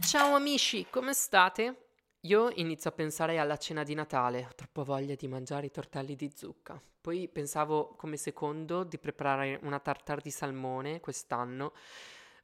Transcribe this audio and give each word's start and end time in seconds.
Ciao 0.00 0.34
amici, 0.34 0.86
come 0.88 1.12
state? 1.12 1.88
Io 2.20 2.50
inizio 2.54 2.88
a 2.88 2.92
pensare 2.94 3.38
alla 3.38 3.58
cena 3.58 3.82
di 3.82 3.94
Natale, 3.94 4.46
ho 4.48 4.54
troppa 4.54 4.82
voglia 4.84 5.14
di 5.14 5.28
mangiare 5.28 5.66
i 5.66 5.70
tortelli 5.70 6.16
di 6.16 6.32
zucca. 6.34 6.80
Poi 7.00 7.28
pensavo 7.28 7.94
come 7.96 8.16
secondo 8.16 8.84
di 8.84 8.98
preparare 8.98 9.58
una 9.62 9.80
tartare 9.80 10.22
di 10.22 10.30
salmone 10.30 11.00
quest'anno, 11.00 11.74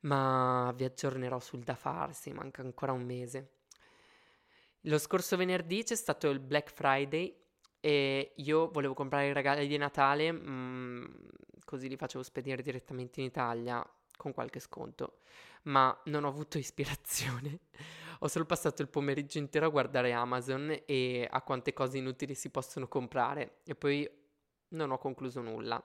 ma 0.00 0.72
vi 0.76 0.84
aggiornerò 0.84 1.40
sul 1.40 1.62
da 1.62 1.74
farsi, 1.74 2.32
manca 2.32 2.60
ancora 2.60 2.92
un 2.92 3.02
mese. 3.02 3.52
Lo 4.82 4.98
scorso 4.98 5.36
venerdì 5.36 5.84
c'è 5.84 5.96
stato 5.96 6.28
il 6.28 6.40
Black 6.40 6.70
Friday 6.70 7.34
e 7.80 8.32
io 8.36 8.68
volevo 8.70 8.92
comprare 8.92 9.28
i 9.28 9.32
regali 9.32 9.66
di 9.66 9.76
Natale, 9.78 10.30
mm, 10.30 11.04
così 11.64 11.88
li 11.88 11.96
facevo 11.96 12.22
spedire 12.22 12.62
direttamente 12.62 13.20
in 13.20 13.26
Italia 13.26 13.82
con 14.16 14.32
qualche 14.32 14.60
sconto, 14.60 15.18
ma 15.62 15.96
non 16.06 16.24
ho 16.24 16.28
avuto 16.28 16.58
ispirazione. 16.58 17.60
ho 18.20 18.28
solo 18.28 18.44
passato 18.44 18.82
il 18.82 18.88
pomeriggio 18.88 19.38
intero 19.38 19.66
a 19.66 19.70
guardare 19.70 20.12
Amazon 20.12 20.82
e 20.86 21.26
a 21.28 21.42
quante 21.42 21.72
cose 21.72 21.98
inutili 21.98 22.34
si 22.34 22.50
possono 22.50 22.86
comprare 22.86 23.58
e 23.64 23.74
poi 23.74 24.08
non 24.68 24.90
ho 24.90 24.98
concluso 24.98 25.40
nulla. 25.40 25.82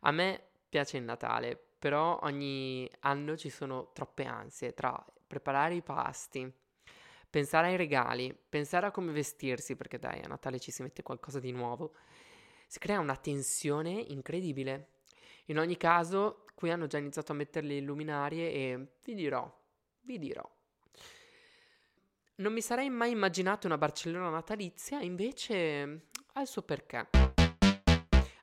A 0.00 0.10
me 0.10 0.42
piace 0.68 0.96
il 0.96 1.04
Natale, 1.04 1.56
però 1.78 2.18
ogni 2.22 2.90
anno 3.00 3.36
ci 3.36 3.50
sono 3.50 3.90
troppe 3.92 4.24
ansie 4.24 4.72
tra 4.72 5.04
preparare 5.26 5.74
i 5.74 5.82
pasti, 5.82 6.50
pensare 7.28 7.68
ai 7.68 7.76
regali, 7.76 8.34
pensare 8.48 8.86
a 8.86 8.90
come 8.90 9.12
vestirsi, 9.12 9.76
perché 9.76 9.98
dai, 9.98 10.22
a 10.22 10.28
Natale 10.28 10.58
ci 10.58 10.70
si 10.70 10.82
mette 10.82 11.02
qualcosa 11.02 11.38
di 11.38 11.52
nuovo. 11.52 11.94
Si 12.66 12.78
crea 12.78 12.98
una 12.98 13.16
tensione 13.16 13.90
incredibile. 13.90 14.94
In 15.46 15.58
ogni 15.58 15.76
caso, 15.76 16.45
qui 16.56 16.70
hanno 16.70 16.86
già 16.86 16.96
iniziato 16.96 17.32
a 17.32 17.34
mettere 17.34 17.66
le 17.66 17.80
luminarie 17.80 18.50
e 18.50 18.86
vi 19.04 19.14
dirò, 19.14 19.46
vi 20.00 20.18
dirò. 20.18 20.50
Non 22.36 22.52
mi 22.54 22.62
sarei 22.62 22.88
mai 22.88 23.10
immaginato 23.10 23.66
una 23.66 23.76
Barcellona 23.76 24.30
natalizia, 24.30 25.00
invece 25.00 26.08
ha 26.32 26.40
il 26.40 26.46
suo 26.46 26.62
perché. 26.62 27.08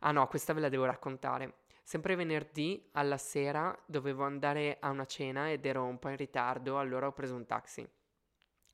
Ah 0.01 0.11
no, 0.11 0.27
questa 0.27 0.53
ve 0.53 0.59
la 0.59 0.69
devo 0.69 0.85
raccontare. 0.85 1.61
Sempre 1.81 2.15
venerdì 2.15 2.87
alla 2.91 3.17
sera 3.17 3.75
dovevo 3.87 4.23
andare 4.23 4.77
a 4.79 4.89
una 4.89 5.05
cena 5.05 5.51
ed 5.51 5.65
ero 5.65 5.83
un 5.83 5.97
po' 5.97 6.09
in 6.09 6.17
ritardo, 6.17 6.77
allora 6.77 7.07
ho 7.07 7.13
preso 7.13 7.33
un 7.33 7.47
taxi. 7.47 7.87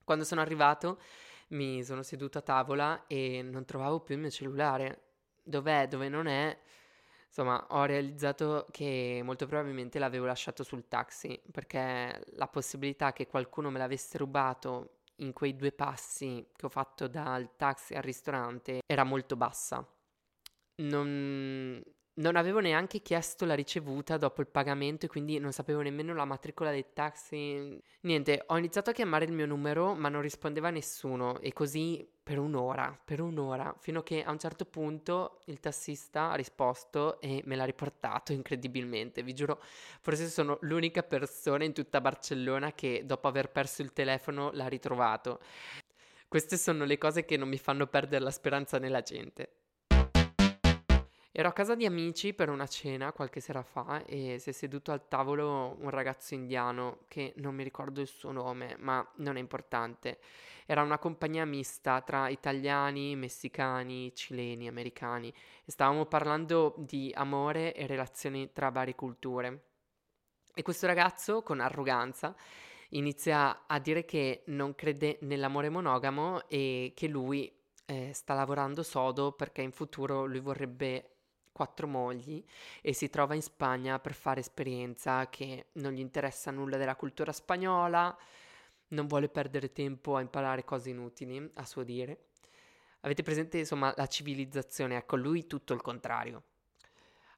Quando 0.04 0.26
sono 0.26 0.42
arrivato 0.42 1.00
mi 1.50 1.82
sono 1.82 2.04
seduto 2.04 2.40
a 2.40 2.42
tavola 2.42 3.08
e 3.08 3.42
non 3.42 3.64
trovavo 3.64 4.02
più 4.02 4.16
il 4.16 4.22
mio 4.22 4.30
cellulare. 4.30 5.04
Dov'è, 5.42 5.88
dove 5.88 6.10
non 6.10 6.28
è? 6.28 6.60
Insomma, 7.30 7.64
ho 7.70 7.86
realizzato 7.86 8.66
che 8.72 9.22
molto 9.24 9.46
probabilmente 9.46 10.00
l'avevo 10.00 10.26
lasciato 10.26 10.64
sul 10.64 10.88
taxi, 10.88 11.40
perché 11.52 12.24
la 12.34 12.48
possibilità 12.48 13.14
che 13.14 13.28
qualcuno 13.28 13.70
me 13.70 13.78
l'avesse 13.78 14.18
rubato 14.18 15.02
in 15.18 15.32
quei 15.34 15.56
due 15.56 15.72
passi 15.72 16.46
che 16.56 16.66
ho 16.66 16.70
fatto 16.70 17.08
dal 17.08 17.56
taxi 17.56 17.94
al 17.94 18.02
ristorante 18.04 18.82
era 18.86 19.04
molto 19.04 19.36
bassa. 19.36 19.88
Non, 20.82 21.82
non 22.14 22.36
avevo 22.36 22.60
neanche 22.60 23.02
chiesto 23.02 23.46
la 23.46 23.54
ricevuta 23.54 24.18
dopo 24.18 24.42
il 24.42 24.48
pagamento 24.48 25.06
e 25.06 25.10
quindi 25.10 25.38
non 25.40 25.52
sapevo 25.52 25.82
nemmeno 25.82 26.14
la 26.14 26.26
matricola 26.26 26.72
del 26.72 26.94
taxi. 26.94 27.80
Niente, 28.02 28.44
ho 28.48 28.58
iniziato 28.58 28.90
a 28.90 28.94
chiamare 28.94 29.26
il 29.26 29.34
mio 29.34 29.46
numero 29.46 29.94
ma 29.94 30.10
non 30.10 30.22
rispondeva 30.22 30.70
nessuno 30.70 31.40
e 31.40 31.54
così 31.54 32.08
per 32.30 32.38
un'ora, 32.38 32.96
per 33.04 33.22
un'ora, 33.22 33.74
fino 33.80 34.02
a 34.02 34.04
che 34.04 34.24
a 34.24 34.30
un 34.30 34.38
certo 34.38 34.64
punto 34.64 35.40
il 35.46 35.60
tassista 35.60 36.30
ha 36.30 36.36
risposto 36.36 37.20
e 37.20 37.42
me 37.46 37.56
l'ha 37.56 37.66
riportato 37.66 38.34
incredibilmente. 38.38 39.24
Vi 39.24 39.34
giuro, 39.34 39.60
forse 40.00 40.28
sono 40.28 40.60
l'unica 40.62 41.02
persona 41.02 41.64
in 41.64 41.74
tutta 41.74 42.00
Barcellona 42.00 42.74
che 42.74 43.02
dopo 43.04 43.28
aver 43.28 43.50
perso 43.50 43.82
il 43.82 43.94
telefono 43.94 44.52
l'ha 44.54 44.68
ritrovato. 44.68 45.40
Queste 46.28 46.58
sono 46.58 46.86
le 46.86 47.00
cose 47.00 47.26
che 47.26 47.36
non 47.36 47.50
mi 47.50 47.58
fanno 47.58 47.88
perdere 47.88 48.24
la 48.24 48.30
speranza 48.30 48.78
nella 48.78 49.02
gente. 49.02 49.59
Ero 51.40 51.48
a 51.48 51.54
casa 51.54 51.74
di 51.74 51.86
amici 51.86 52.34
per 52.34 52.50
una 52.50 52.68
cena 52.68 53.14
qualche 53.14 53.40
sera 53.40 53.64
fa 53.64 54.04
e 54.04 54.40
si 54.40 54.50
è 54.50 54.52
seduto 54.52 54.92
al 54.92 55.08
tavolo 55.08 55.78
un 55.80 55.90
ragazzo 55.90 56.34
indiano 56.34 57.06
che 57.08 57.32
non 57.38 57.56
mi 57.56 57.64
ricordo 57.64 58.02
il 58.02 58.08
suo 58.08 58.34
nome, 58.34 58.76
ma 58.80 59.10
non 59.20 59.38
è 59.38 59.40
importante. 59.40 60.20
Era 60.66 60.82
una 60.82 60.98
compagnia 60.98 61.46
mista 61.46 62.02
tra 62.02 62.28
italiani, 62.28 63.16
messicani, 63.16 64.14
cileni, 64.14 64.68
americani 64.68 65.34
e 65.64 65.72
stavamo 65.72 66.08
parlando 66.08 66.76
di 66.78 67.10
amore 67.16 67.74
e 67.74 67.88
relazioni 67.88 68.52
tra 68.52 68.70
varie 68.70 68.96
culture. 68.96 69.64
E 70.54 70.62
questo 70.62 70.88
ragazzo, 70.88 71.42
con 71.42 71.62
arroganza, 71.62 72.36
inizia 72.90 73.66
a 73.66 73.80
dire 73.80 74.04
che 74.04 74.44
non 74.48 74.76
crede 74.76 75.20
nell'amore 75.22 75.70
monogamo 75.70 76.50
e 76.50 76.92
che 76.94 77.08
lui 77.08 77.50
eh, 77.86 78.12
sta 78.14 78.34
lavorando 78.34 78.84
sodo 78.84 79.32
perché 79.32 79.62
in 79.62 79.72
futuro 79.72 80.26
lui 80.26 80.42
vorrebbe 80.42 81.14
quattro 81.60 81.88
mogli 81.88 82.42
e 82.82 82.94
si 82.94 83.10
trova 83.10 83.36
in 83.36 83.42
Spagna 83.42 84.00
per 84.00 84.14
fare 84.14 84.40
esperienza 84.40 85.28
che 85.28 85.66
non 85.74 85.92
gli 85.92 86.00
interessa 86.00 86.52
nulla 86.52 86.78
della 86.78 86.96
cultura 86.96 87.34
spagnola, 87.34 88.18
non 88.90 89.08
vuole 89.08 89.28
perdere 89.28 89.74
tempo 89.74 90.16
a 90.16 90.22
imparare 90.22 90.64
cose 90.64 90.92
inutili, 90.92 91.52
a 91.56 91.66
suo 91.66 91.84
dire. 91.84 92.28
Avete 93.02 93.24
presente 93.24 93.58
insomma 93.58 93.94
la 93.98 94.08
civilizzazione? 94.08 94.96
Ecco, 94.96 95.18
lui 95.18 95.48
tutto 95.48 95.74
il 95.74 95.82
contrario. 95.82 96.44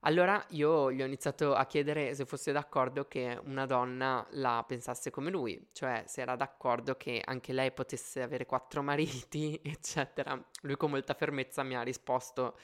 Allora 0.01 0.43
io 0.49 0.91
gli 0.91 1.01
ho 1.01 1.05
iniziato 1.05 1.55
a 1.55 1.65
chiedere 1.65 2.13
se 2.13 2.25
fosse 2.25 2.51
d'accordo 2.51 3.07
che 3.07 3.39
una 3.43 3.65
donna 3.65 4.25
la 4.33 4.63
pensasse 4.67 5.09
come 5.09 5.31
lui, 5.31 5.67
cioè 5.73 6.03
se 6.05 6.21
era 6.21 6.35
d'accordo 6.35 6.95
che 6.95 7.21
anche 7.25 7.53
lei 7.53 7.71
potesse 7.71 8.21
avere 8.21 8.45
quattro 8.45 8.83
mariti, 8.83 9.59
eccetera. 9.65 10.39
Lui 10.61 10.77
con 10.77 10.91
molta 10.91 11.15
fermezza 11.15 11.63
mi 11.63 11.75
ha 11.75 11.81
risposto 11.81 12.55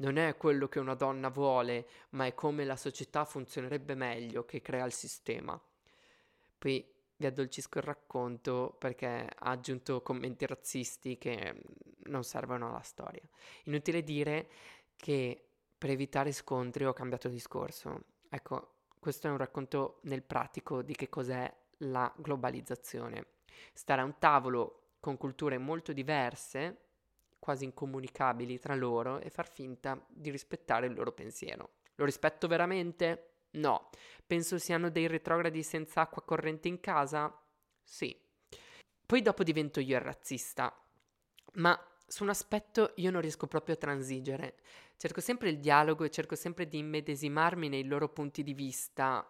non 0.00 0.16
è 0.16 0.36
quello 0.36 0.68
che 0.68 0.78
una 0.78 0.94
donna 0.94 1.28
vuole, 1.28 1.86
ma 2.10 2.26
è 2.26 2.34
come 2.34 2.64
la 2.64 2.76
società 2.76 3.24
funzionerebbe 3.24 3.94
meglio 3.94 4.44
che 4.44 4.60
crea 4.60 4.84
il 4.84 4.92
sistema. 4.92 5.60
Poi 6.58 6.86
vi 7.16 7.26
addolcisco 7.26 7.78
il 7.78 7.84
racconto 7.84 8.74
perché 8.78 9.06
ha 9.06 9.50
aggiunto 9.50 10.02
commenti 10.02 10.46
razzisti 10.46 11.18
che 11.18 11.62
non 12.04 12.24
servono 12.24 12.70
alla 12.70 12.80
storia. 12.80 13.22
Inutile 13.64 14.02
dire 14.02 14.48
che 14.96 15.44
per 15.76 15.90
evitare 15.90 16.32
scontri 16.32 16.84
ho 16.86 16.92
cambiato 16.92 17.28
discorso. 17.28 18.04
Ecco, 18.28 18.74
questo 18.98 19.26
è 19.26 19.30
un 19.30 19.36
racconto 19.36 20.00
nel 20.04 20.22
pratico 20.22 20.82
di 20.82 20.94
che 20.94 21.10
cos'è 21.10 21.52
la 21.78 22.10
globalizzazione. 22.16 23.26
Stare 23.74 24.00
a 24.00 24.04
un 24.04 24.18
tavolo 24.18 24.92
con 25.00 25.18
culture 25.18 25.58
molto 25.58 25.92
diverse 25.92 26.89
quasi 27.40 27.64
incomunicabili 27.64 28.60
tra 28.60 28.76
loro 28.76 29.18
e 29.18 29.30
far 29.30 29.50
finta 29.50 30.00
di 30.06 30.30
rispettare 30.30 30.86
il 30.86 30.94
loro 30.94 31.10
pensiero. 31.10 31.78
Lo 31.96 32.04
rispetto 32.04 32.46
veramente? 32.46 33.46
No. 33.52 33.90
Penso 34.24 34.58
siano 34.58 34.90
dei 34.90 35.08
retrogradi 35.08 35.62
senza 35.64 36.02
acqua 36.02 36.22
corrente 36.22 36.68
in 36.68 36.78
casa? 36.78 37.36
Sì. 37.82 38.16
Poi 39.04 39.22
dopo 39.22 39.42
divento 39.42 39.80
io 39.80 39.96
il 39.96 40.02
razzista. 40.02 40.72
Ma 41.54 41.76
su 42.06 42.22
un 42.22 42.28
aspetto 42.28 42.92
io 42.96 43.10
non 43.10 43.20
riesco 43.20 43.46
proprio 43.46 43.74
a 43.74 43.78
transigere. 43.78 44.60
Cerco 44.96 45.20
sempre 45.20 45.48
il 45.48 45.58
dialogo 45.58 46.04
e 46.04 46.10
cerco 46.10 46.36
sempre 46.36 46.68
di 46.68 46.78
immedesimarmi 46.78 47.68
nei 47.68 47.84
loro 47.84 48.08
punti 48.08 48.42
di 48.42 48.52
vista, 48.52 49.26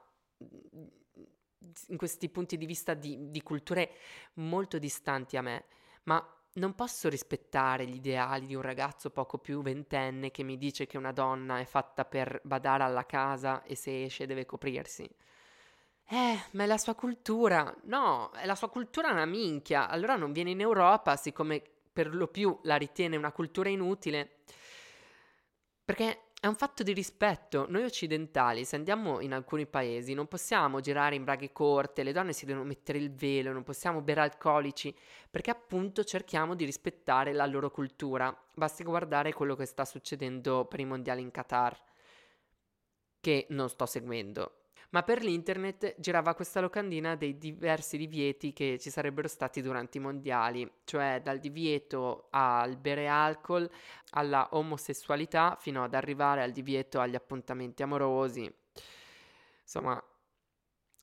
in 1.89 1.97
questi 1.97 2.29
punti 2.29 2.57
di 2.57 2.67
vista 2.67 2.95
di, 2.95 3.31
di 3.31 3.43
culture 3.43 3.91
molto 4.35 4.79
distanti 4.79 5.37
a 5.37 5.43
me, 5.43 5.67
ma 6.05 6.40
non 6.55 6.75
posso 6.75 7.09
rispettare 7.09 7.87
gli 7.87 7.97
ideali 7.97 8.47
di 8.47 8.55
un 8.55 8.63
ragazzo 8.63 9.11
poco 9.11 9.39
più 9.39 9.63
ventenne 9.63 10.31
che 10.31 10.43
mi 10.43 10.57
dice 10.57 10.87
che 10.87 10.97
una 10.97 11.13
donna 11.13 11.61
è 11.61 11.65
fatta 11.65 12.05
per 12.05 12.41
badare 12.43 12.83
alla 12.83 13.07
casa 13.07 13.63
e 13.63 13.77
se 13.77 14.05
esce 14.05 14.27
deve 14.27 14.47
coprirsi. 14.47 15.09
Eh, 16.13 16.41
ma 16.53 16.65
è 16.65 16.67
la 16.67 16.79
sua 16.79 16.95
cultura. 16.95 17.73
No, 17.85 18.31
è 18.33 18.45
la 18.45 18.57
sua 18.57 18.69
cultura 18.69 19.13
una 19.13 19.27
minchia. 19.27 19.89
Allora 19.89 20.17
non 20.17 20.33
viene 20.33 20.51
in 20.51 20.61
Europa, 20.61 21.15
siccome 21.17 21.63
per 21.93 22.13
lo 22.15 22.27
più 22.27 22.59
la 22.65 22.75
ritiene 22.75 23.17
una 23.17 23.31
cultura 23.31 23.69
inutile. 23.69 24.39
Perché 25.85 26.30
è 26.41 26.47
un 26.47 26.55
fatto 26.55 26.83
di 26.83 26.95
rispetto. 26.95 27.67
Noi 27.69 27.85
occidentali, 27.85 28.65
se 28.65 28.75
andiamo 28.77 29.21
in 29.21 29.35
alcuni 29.35 29.67
paesi, 29.67 30.15
non 30.15 30.27
possiamo 30.27 30.81
girare 30.81 31.15
in 31.15 31.25
braghe 31.25 31.53
corte, 31.53 32.03
le 32.03 32.13
donne 32.13 32.33
si 32.33 32.47
devono 32.47 32.65
mettere 32.65 32.97
il 32.97 33.13
velo, 33.15 33.53
non 33.53 33.63
possiamo 33.63 34.01
bere 34.01 34.23
alcolici, 34.23 34.95
perché 35.31 35.51
appunto 35.51 36.03
cerchiamo 36.03 36.55
di 36.55 36.65
rispettare 36.65 37.35
la 37.35 37.45
loro 37.45 37.71
cultura. 37.71 38.35
Basti 38.55 38.85
guardare 38.85 39.35
quello 39.35 39.55
che 39.55 39.67
sta 39.67 39.85
succedendo 39.85 40.65
per 40.65 40.81
i 40.81 40.87
mondiali 40.87 41.21
in 41.21 41.31
Qatar, 41.31 41.79
che 43.21 43.47
non 43.51 43.69
sto 43.69 43.85
seguendo 43.85 44.60
ma 44.91 45.03
per 45.03 45.23
l'internet 45.23 45.95
girava 45.99 46.35
questa 46.35 46.61
locandina 46.61 47.15
dei 47.17 47.39
diversi 47.39 47.97
divieti 47.97 48.53
che 48.53 48.79
ci 48.79 48.91
sarebbero 48.91 49.29
stati 49.29 49.63
durante 49.63 49.99
i 49.99 50.01
mondiali, 50.01 50.71
cioè 50.85 51.21
dal 51.23 51.39
divieto 51.39 52.29
al 52.31 52.77
bere 52.77 53.07
alcol, 53.07 53.71
alla 54.11 54.49
omosessualità, 54.53 55.57
fino 55.61 55.85
ad 55.85 55.95
arrivare 55.95 56.43
al 56.43 56.53
divieto 56.53 57.01
agli 57.01 57.15
appuntamenti 57.15 57.83
amorosi. 57.83 58.53
Insomma, 59.63 60.03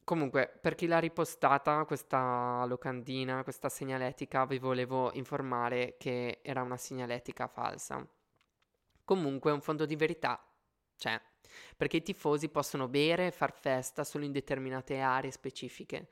Comunque, 0.08 0.48
per 0.62 0.74
chi 0.76 0.88
l'ha 0.88 1.00
ripostata, 1.00 1.84
questa 1.84 2.64
locandina, 2.66 3.44
questa 3.44 3.68
segnaletica, 3.68 4.46
vi 4.46 4.58
volevo 4.58 5.12
informare 5.16 5.96
che 5.98 6.40
era 6.44 6.62
una 6.62 6.78
segnaletica 6.78 7.48
falsa. 7.48 8.08
Comunque, 9.04 9.52
un 9.52 9.60
fondo 9.60 9.86
di 9.86 9.98
verità 9.98 10.42
c'è, 10.96 11.22
perché 11.76 11.98
i 11.98 12.04
tifosi 12.04 12.50
possono 12.50 12.88
bere 12.88 13.28
e 13.28 13.32
far 13.32 13.54
festa 13.54 14.04
solo 14.04 14.26
in 14.26 14.32
determinate 14.32 15.00
aree 15.00 15.32
specifiche. 15.32 16.08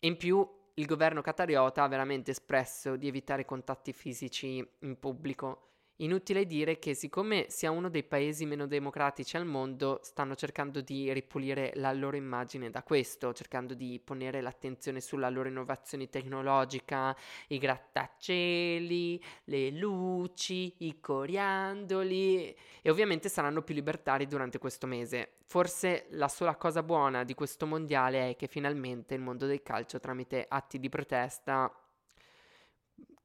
In 0.00 0.16
più, 0.16 0.48
il 0.74 0.86
governo 0.86 1.20
catariota 1.20 1.82
ha 1.82 1.88
veramente 1.88 2.30
espresso 2.30 2.96
di 2.96 3.08
evitare 3.08 3.44
contatti 3.44 3.92
fisici 3.92 4.66
in 4.80 4.98
pubblico 4.98 5.69
Inutile 6.00 6.46
dire 6.46 6.78
che 6.78 6.94
siccome 6.94 7.46
sia 7.50 7.70
uno 7.70 7.90
dei 7.90 8.04
paesi 8.04 8.46
meno 8.46 8.66
democratici 8.66 9.36
al 9.36 9.44
mondo, 9.44 10.00
stanno 10.02 10.34
cercando 10.34 10.80
di 10.80 11.12
ripulire 11.12 11.72
la 11.74 11.92
loro 11.92 12.16
immagine 12.16 12.70
da 12.70 12.82
questo, 12.82 13.34
cercando 13.34 13.74
di 13.74 14.00
ponere 14.02 14.40
l'attenzione 14.40 15.02
sulla 15.02 15.28
loro 15.28 15.48
innovazione 15.48 16.08
tecnologica, 16.08 17.14
i 17.48 17.58
grattacieli, 17.58 19.22
le 19.44 19.70
luci, 19.72 20.86
i 20.86 21.00
coriandoli 21.00 22.56
e 22.80 22.90
ovviamente 22.90 23.28
saranno 23.28 23.60
più 23.60 23.74
libertari 23.74 24.26
durante 24.26 24.56
questo 24.56 24.86
mese. 24.86 25.34
Forse 25.44 26.06
la 26.12 26.28
sola 26.28 26.56
cosa 26.56 26.82
buona 26.82 27.24
di 27.24 27.34
questo 27.34 27.66
mondiale 27.66 28.30
è 28.30 28.36
che 28.36 28.46
finalmente 28.46 29.12
il 29.12 29.20
mondo 29.20 29.44
del 29.44 29.62
calcio 29.62 30.00
tramite 30.00 30.46
atti 30.48 30.78
di 30.78 30.88
protesta 30.88 31.70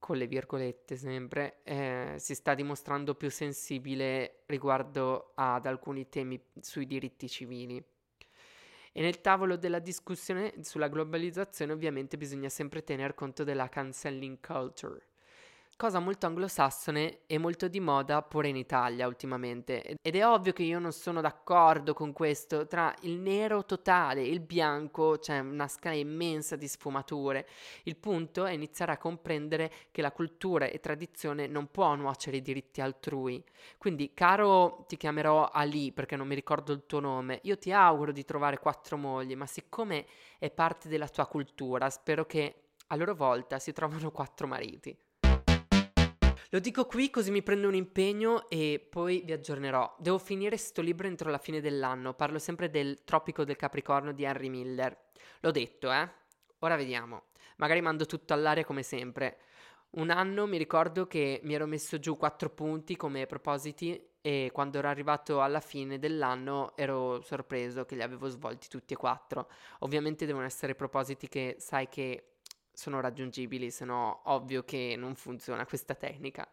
con 0.05 0.17
le 0.17 0.27
virgolette 0.27 0.97
sempre, 0.97 1.61
eh, 1.63 2.13
si 2.17 2.35
sta 2.35 2.53
dimostrando 2.53 3.15
più 3.15 3.31
sensibile 3.31 4.43
riguardo 4.45 5.31
ad 5.33 5.65
alcuni 5.65 6.09
temi 6.09 6.39
sui 6.61 6.85
diritti 6.85 7.27
civili. 7.27 7.83
E 8.91 9.01
nel 9.01 9.19
tavolo 9.19 9.57
della 9.57 9.79
discussione 9.79 10.53
sulla 10.61 10.89
globalizzazione 10.89 11.73
ovviamente 11.73 12.17
bisogna 12.17 12.49
sempre 12.49 12.83
tener 12.83 13.15
conto 13.15 13.43
della 13.43 13.67
cancelling 13.67 14.37
culture 14.45 15.07
cosa 15.77 15.99
molto 15.99 16.25
anglosassone 16.25 17.19
e 17.27 17.37
molto 17.37 17.67
di 17.67 17.79
moda 17.79 18.21
pure 18.21 18.47
in 18.47 18.55
Italia 18.55 19.07
ultimamente. 19.07 19.97
Ed 20.01 20.15
è 20.15 20.25
ovvio 20.25 20.53
che 20.53 20.63
io 20.63 20.79
non 20.79 20.93
sono 20.93 21.19
d'accordo 21.19 21.93
con 21.93 22.13
questo. 22.13 22.65
Tra 22.65 22.93
il 23.01 23.17
nero 23.19 23.65
totale 23.65 24.21
e 24.21 24.29
il 24.29 24.39
bianco 24.39 25.17
c'è 25.19 25.39
una 25.39 25.67
scala 25.67 25.95
immensa 25.95 26.55
di 26.55 26.67
sfumature. 26.67 27.47
Il 27.83 27.97
punto 27.97 28.45
è 28.45 28.51
iniziare 28.51 28.93
a 28.93 28.97
comprendere 28.97 29.71
che 29.91 30.01
la 30.01 30.11
cultura 30.11 30.65
e 30.67 30.79
tradizione 30.79 31.47
non 31.47 31.69
può 31.69 31.93
nuocere 31.95 32.37
i 32.37 32.41
diritti 32.41 32.79
altrui. 32.79 33.43
Quindi, 33.77 34.13
caro, 34.13 34.85
ti 34.87 34.95
chiamerò 34.95 35.49
Ali 35.49 35.91
perché 35.91 36.15
non 36.15 36.27
mi 36.27 36.35
ricordo 36.35 36.71
il 36.71 36.85
tuo 36.85 37.01
nome. 37.01 37.39
Io 37.43 37.57
ti 37.57 37.71
auguro 37.71 38.11
di 38.13 38.23
trovare 38.23 38.59
quattro 38.59 38.95
mogli, 38.97 39.35
ma 39.35 39.45
siccome 39.45 40.05
è 40.39 40.49
parte 40.49 40.87
della 40.87 41.09
tua 41.09 41.27
cultura, 41.27 41.89
spero 41.89 42.25
che 42.25 42.61
a 42.87 42.95
loro 42.95 43.15
volta 43.15 43.59
si 43.59 43.73
trovano 43.73 44.11
quattro 44.11 44.47
mariti. 44.47 44.95
Lo 46.49 46.59
dico 46.59 46.85
qui 46.85 47.09
così 47.09 47.31
mi 47.31 47.41
prendo 47.41 47.67
un 47.67 47.75
impegno 47.75 48.49
e 48.49 48.85
poi 48.89 49.21
vi 49.25 49.31
aggiornerò. 49.31 49.95
Devo 49.99 50.19
finire 50.19 50.57
sto 50.57 50.81
libro 50.81 51.07
entro 51.07 51.29
la 51.29 51.37
fine 51.37 51.61
dell'anno. 51.61 52.13
Parlo 52.13 52.39
sempre 52.39 52.69
del 52.69 53.03
Tropico 53.03 53.43
del 53.43 53.55
Capricorno 53.55 54.11
di 54.11 54.23
Henry 54.23 54.49
Miller. 54.49 54.95
L'ho 55.39 55.51
detto, 55.51 55.91
eh? 55.91 56.09
Ora 56.59 56.75
vediamo. 56.75 57.23
Magari 57.57 57.81
mando 57.81 58.05
tutto 58.05 58.33
all'aria 58.33 58.63
come 58.63 58.83
sempre. 58.83 59.37
Un 59.91 60.09
anno 60.09 60.45
mi 60.45 60.57
ricordo 60.57 61.07
che 61.07 61.39
mi 61.43 61.53
ero 61.53 61.65
messo 61.65 61.99
giù 61.99 62.17
quattro 62.17 62.49
punti 62.49 62.95
come 62.97 63.25
propositi 63.25 64.09
e 64.21 64.49
quando 64.51 64.79
ero 64.79 64.89
arrivato 64.89 65.41
alla 65.41 65.61
fine 65.61 65.99
dell'anno 65.99 66.75
ero 66.75 67.21
sorpreso 67.21 67.85
che 67.85 67.95
li 67.95 68.01
avevo 68.01 68.27
svolti 68.27 68.67
tutti 68.67 68.93
e 68.93 68.97
quattro. 68.97 69.49
Ovviamente 69.79 70.25
devono 70.25 70.45
essere 70.45 70.75
propositi 70.75 71.29
che 71.29 71.55
sai 71.59 71.87
che 71.87 72.34
sono 72.75 72.99
raggiungibili, 72.99 73.71
se 73.71 73.85
no 73.85 74.21
ovvio 74.25 74.63
che 74.63 74.95
non 74.97 75.15
funziona 75.15 75.65
questa 75.65 75.95
tecnica. 75.95 76.47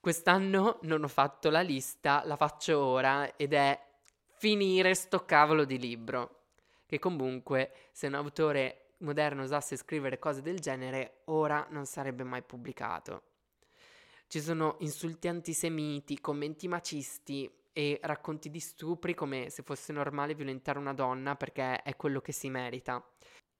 Quest'anno 0.00 0.78
non 0.82 1.04
ho 1.04 1.08
fatto 1.08 1.50
la 1.50 1.60
lista, 1.60 2.22
la 2.24 2.36
faccio 2.36 2.78
ora 2.78 3.36
ed 3.36 3.52
è 3.52 3.78
finire 4.36 4.94
sto 4.94 5.24
cavolo 5.24 5.64
di 5.64 5.78
libro. 5.78 6.38
Che 6.86 6.98
comunque, 6.98 7.72
se 7.92 8.06
un 8.06 8.14
autore 8.14 8.94
moderno 8.98 9.42
usasse 9.42 9.76
scrivere 9.76 10.18
cose 10.18 10.42
del 10.42 10.58
genere, 10.58 11.20
ora 11.26 11.66
non 11.70 11.86
sarebbe 11.86 12.24
mai 12.24 12.42
pubblicato. 12.42 13.22
Ci 14.26 14.40
sono 14.40 14.76
insulti 14.80 15.28
antisemiti, 15.28 16.20
commenti 16.20 16.68
macisti 16.68 17.50
e 17.72 17.98
racconti 18.02 18.50
di 18.50 18.60
stupri 18.60 19.14
come 19.14 19.50
se 19.50 19.62
fosse 19.62 19.92
normale 19.92 20.34
violentare 20.34 20.78
una 20.78 20.94
donna 20.94 21.36
perché 21.36 21.82
è 21.82 21.96
quello 21.96 22.20
che 22.20 22.32
si 22.32 22.48
merita. 22.48 23.04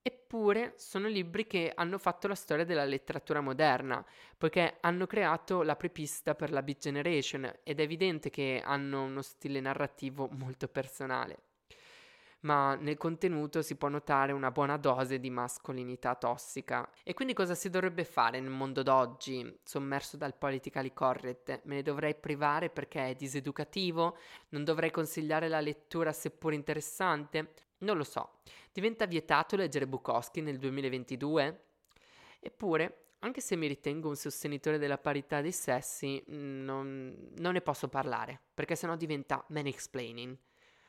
Eppure 0.03 0.73
sono 0.77 1.09
libri 1.09 1.47
che 1.47 1.73
hanno 1.75 1.99
fatto 1.99 2.27
la 2.27 2.35
storia 2.35 2.65
della 2.65 2.85
letteratura 2.85 3.41
moderna, 3.43 4.05
poiché 4.39 4.79
hanno 4.81 5.07
creato 5.07 5.63
la 5.63 5.77
prepista 5.77 6.35
per 6.35 6.51
la 6.53 6.63
Beat 6.63 6.79
Generation 6.79 7.53
ed 7.63 7.81
è 7.81 7.83
evidente 7.83 8.31
che 8.31 8.63
hanno 8.65 9.03
uno 9.05 9.21
stile 9.21 9.61
narrativo 9.61 10.29
molto 10.33 10.69
personale. 10.69 11.43
Ma 12.43 12.75
nel 12.77 12.97
contenuto 12.97 13.61
si 13.61 13.77
può 13.77 13.89
notare 13.89 14.33
una 14.33 14.51
buona 14.51 14.79
dose 14.79 15.21
di 15.21 15.29
mascolinità 15.29 16.15
tossica. 16.15 16.91
E 17.03 17.13
quindi 17.13 17.35
cosa 17.35 17.55
si 17.55 17.69
dovrebbe 17.69 18.05
fare 18.05 18.41
nel 18.41 18.51
mondo 18.51 18.83
d'oggi, 18.83 19.59
sommerso 19.63 20.17
dal 20.17 20.35
politically 20.37 20.95
correct? 20.95 21.61
Me 21.65 21.75
ne 21.75 21.83
dovrei 21.83 22.15
privare 22.15 22.71
perché 22.71 23.09
è 23.09 23.15
diseducativo? 23.15 24.17
Non 24.51 24.65
dovrei 24.65 24.91
consigliare 24.91 25.49
la 25.49 25.61
lettura 25.61 26.13
seppur 26.13 26.55
interessante? 26.55 27.53
Non 27.81 27.97
lo 27.97 28.05
so. 28.05 28.41
Diventa 28.73 29.07
vietato 29.07 29.57
leggere 29.57 29.87
Bukowski 29.87 30.41
nel 30.41 30.59
2022? 30.59 31.65
Eppure, 32.41 33.11
anche 33.21 33.41
se 33.41 33.57
mi 33.57 33.67
ritengo 33.67 34.09
un 34.09 34.17
sostenitore 34.17 34.79
della 34.79 34.99
parità 34.99 35.41
dei 35.41 35.53
sessi, 35.53 36.23
non, 36.27 37.33
non 37.37 37.53
ne 37.53 37.61
posso 37.61 37.89
parlare, 37.89 38.41
perché 38.55 38.75
sennò 38.75 38.97
diventa 38.97 39.45
man-explaining. 39.49 40.37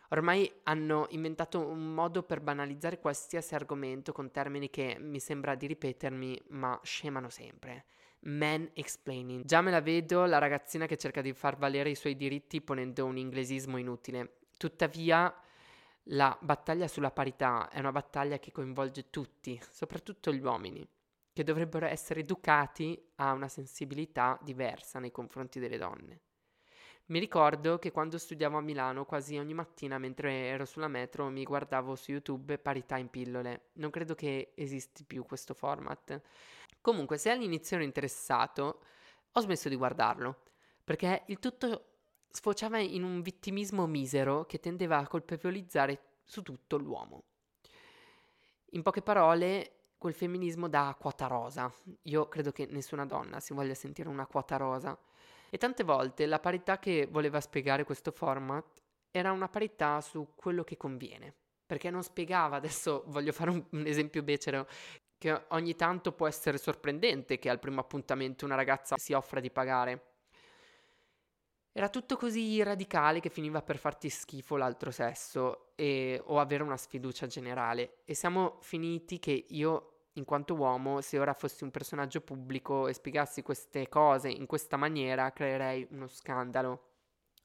Ormai 0.09 0.51
hanno 0.63 1.07
inventato 1.11 1.65
un 1.65 1.93
modo 1.93 2.23
per 2.23 2.41
banalizzare 2.41 2.99
qualsiasi 2.99 3.55
argomento 3.55 4.11
con 4.11 4.29
termini 4.29 4.69
che 4.69 4.97
mi 4.99 5.19
sembra 5.19 5.55
di 5.55 5.67
ripetermi, 5.67 6.41
ma 6.49 6.77
scemano 6.83 7.29
sempre. 7.29 7.85
Man 8.23 8.69
explaining. 8.73 9.45
Già 9.45 9.61
me 9.61 9.71
la 9.71 9.81
vedo 9.81 10.25
la 10.25 10.37
ragazzina 10.37 10.85
che 10.85 10.97
cerca 10.97 11.21
di 11.21 11.33
far 11.33 11.57
valere 11.57 11.89
i 11.89 11.95
suoi 11.95 12.17
diritti 12.17 12.61
ponendo 12.61 13.05
un 13.05 13.17
inglesismo 13.17 13.77
inutile. 13.77 14.39
Tuttavia, 14.57 15.33
la 16.05 16.35
battaglia 16.41 16.87
sulla 16.87 17.11
parità 17.11 17.69
è 17.69 17.79
una 17.79 17.91
battaglia 17.91 18.39
che 18.39 18.51
coinvolge 18.51 19.09
tutti, 19.09 19.59
soprattutto 19.69 20.33
gli 20.33 20.41
uomini, 20.41 20.87
che 21.31 21.43
dovrebbero 21.43 21.85
essere 21.85 22.21
educati 22.21 22.99
a 23.15 23.31
una 23.33 23.47
sensibilità 23.47 24.39
diversa 24.41 24.99
nei 24.99 25.11
confronti 25.11 25.59
delle 25.59 25.77
donne. 25.77 26.21
Mi 27.07 27.19
ricordo 27.19 27.77
che 27.77 27.91
quando 27.91 28.17
studiavo 28.17 28.57
a 28.57 28.61
Milano 28.61 29.05
quasi 29.05 29.37
ogni 29.37 29.53
mattina 29.53 29.97
mentre 29.97 30.45
ero 30.45 30.63
sulla 30.65 30.87
metro 30.87 31.27
mi 31.29 31.43
guardavo 31.43 31.95
su 31.95 32.11
YouTube 32.11 32.57
Parità 32.57 32.97
in 32.97 33.09
pillole. 33.09 33.69
Non 33.73 33.89
credo 33.89 34.15
che 34.15 34.53
esisti 34.55 35.03
più 35.03 35.25
questo 35.25 35.53
format. 35.53 36.21
Comunque, 36.79 37.17
se 37.17 37.29
all'inizio 37.29 37.75
ero 37.75 37.85
interessato, 37.85 38.79
ho 39.31 39.39
smesso 39.41 39.67
di 39.67 39.75
guardarlo, 39.75 40.43
perché 40.83 41.23
il 41.27 41.39
tutto 41.39 41.90
sfociava 42.31 42.79
in 42.79 43.03
un 43.03 43.21
vittimismo 43.21 43.85
misero 43.85 44.45
che 44.45 44.59
tendeva 44.59 44.97
a 44.97 45.07
colpevolizzare 45.07 45.99
su 46.23 46.41
tutto 46.41 46.77
l'uomo. 46.77 47.23
In 48.71 48.81
poche 48.81 49.01
parole, 49.01 49.71
quel 49.97 50.13
femminismo 50.13 50.67
da 50.67 50.95
quota 50.99 51.27
rosa. 51.27 51.71
Io 52.03 52.27
credo 52.27 52.51
che 52.51 52.67
nessuna 52.69 53.05
donna 53.05 53.39
si 53.39 53.53
voglia 53.53 53.75
sentire 53.75 54.09
una 54.09 54.25
quota 54.25 54.57
rosa. 54.57 54.97
E 55.49 55.57
tante 55.57 55.83
volte 55.83 56.25
la 56.25 56.39
parità 56.39 56.79
che 56.79 57.07
voleva 57.11 57.41
spiegare 57.41 57.83
questo 57.83 58.11
format 58.11 58.81
era 59.11 59.31
una 59.31 59.49
parità 59.49 59.99
su 60.01 60.29
quello 60.35 60.63
che 60.63 60.77
conviene. 60.77 61.35
Perché 61.65 61.89
non 61.89 62.01
spiegava, 62.01 62.55
adesso 62.55 63.03
voglio 63.07 63.31
fare 63.31 63.51
un, 63.51 63.63
un 63.71 63.85
esempio 63.85 64.23
becero, 64.23 64.67
che 65.17 65.45
ogni 65.49 65.75
tanto 65.75 66.13
può 66.13 66.27
essere 66.27 66.57
sorprendente 66.57 67.37
che 67.37 67.49
al 67.49 67.59
primo 67.59 67.81
appuntamento 67.81 68.45
una 68.45 68.55
ragazza 68.55 68.97
si 68.97 69.13
offra 69.13 69.39
di 69.39 69.51
pagare 69.51 70.10
era 71.73 71.87
tutto 71.87 72.17
così 72.17 72.61
radicale 72.63 73.21
che 73.21 73.29
finiva 73.29 73.61
per 73.61 73.77
farti 73.77 74.09
schifo 74.09 74.57
l'altro 74.57 74.91
sesso 74.91 75.71
e, 75.75 76.21
o 76.25 76.39
avere 76.39 76.63
una 76.63 76.75
sfiducia 76.75 77.27
generale. 77.27 77.99
E 78.03 78.13
siamo 78.13 78.57
finiti 78.59 79.19
che 79.19 79.45
io, 79.49 80.07
in 80.13 80.25
quanto 80.25 80.55
uomo, 80.55 80.99
se 80.99 81.17
ora 81.17 81.33
fossi 81.33 81.63
un 81.63 81.71
personaggio 81.71 82.19
pubblico 82.19 82.89
e 82.89 82.93
spiegassi 82.93 83.41
queste 83.41 83.87
cose 83.87 84.29
in 84.29 84.47
questa 84.47 84.75
maniera, 84.75 85.31
creerei 85.31 85.87
uno 85.91 86.07
scandalo 86.07 86.89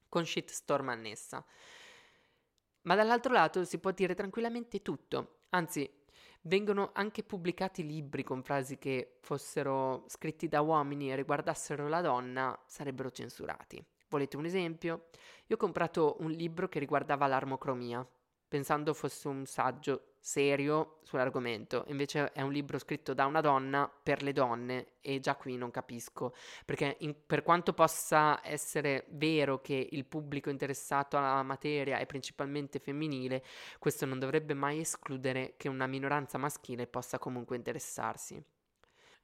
con 0.08 0.26
shitstorm 0.26 0.88
annessa. 0.88 1.44
Ma 2.82 2.94
dall'altro 2.96 3.32
lato 3.32 3.64
si 3.64 3.78
può 3.78 3.92
dire 3.92 4.14
tranquillamente 4.14 4.82
tutto, 4.82 5.40
anzi 5.50 5.88
vengono 6.42 6.90
anche 6.94 7.22
pubblicati 7.24 7.84
libri 7.84 8.22
con 8.22 8.42
frasi 8.42 8.78
che 8.78 9.18
fossero 9.20 10.04
scritti 10.08 10.48
da 10.48 10.60
uomini 10.60 11.10
e 11.10 11.16
riguardassero 11.16 11.88
la 11.88 12.00
donna, 12.00 12.58
sarebbero 12.66 13.10
censurati. 13.10 13.84
Volete 14.08 14.36
un 14.36 14.44
esempio? 14.44 15.08
Io 15.46 15.56
ho 15.56 15.58
comprato 15.58 16.16
un 16.20 16.30
libro 16.30 16.68
che 16.68 16.78
riguardava 16.78 17.26
l'armocromia. 17.26 18.06
pensando 18.48 18.94
fosse 18.94 19.26
un 19.26 19.44
saggio 19.44 20.12
serio 20.20 21.00
sull'argomento, 21.02 21.84
invece 21.88 22.32
è 22.32 22.42
un 22.42 22.52
libro 22.52 22.78
scritto 22.78 23.12
da 23.12 23.26
una 23.26 23.40
donna 23.40 23.90
per 24.02 24.22
le 24.22 24.32
donne 24.32 24.94
e 25.00 25.18
già 25.20 25.34
qui 25.36 25.56
non 25.56 25.70
capisco, 25.72 26.32
perché 26.64 26.96
in, 27.00 27.14
per 27.26 27.42
quanto 27.42 27.72
possa 27.74 28.40
essere 28.44 29.06
vero 29.10 29.60
che 29.60 29.88
il 29.90 30.04
pubblico 30.04 30.48
interessato 30.50 31.16
alla 31.16 31.42
materia 31.42 31.98
è 31.98 32.06
principalmente 32.06 32.78
femminile, 32.78 33.44
questo 33.78 34.06
non 34.06 34.18
dovrebbe 34.18 34.54
mai 34.54 34.80
escludere 34.80 35.54
che 35.56 35.68
una 35.68 35.86
minoranza 35.86 36.38
maschile 36.38 36.86
possa 36.86 37.18
comunque 37.18 37.56
interessarsi. 37.56 38.42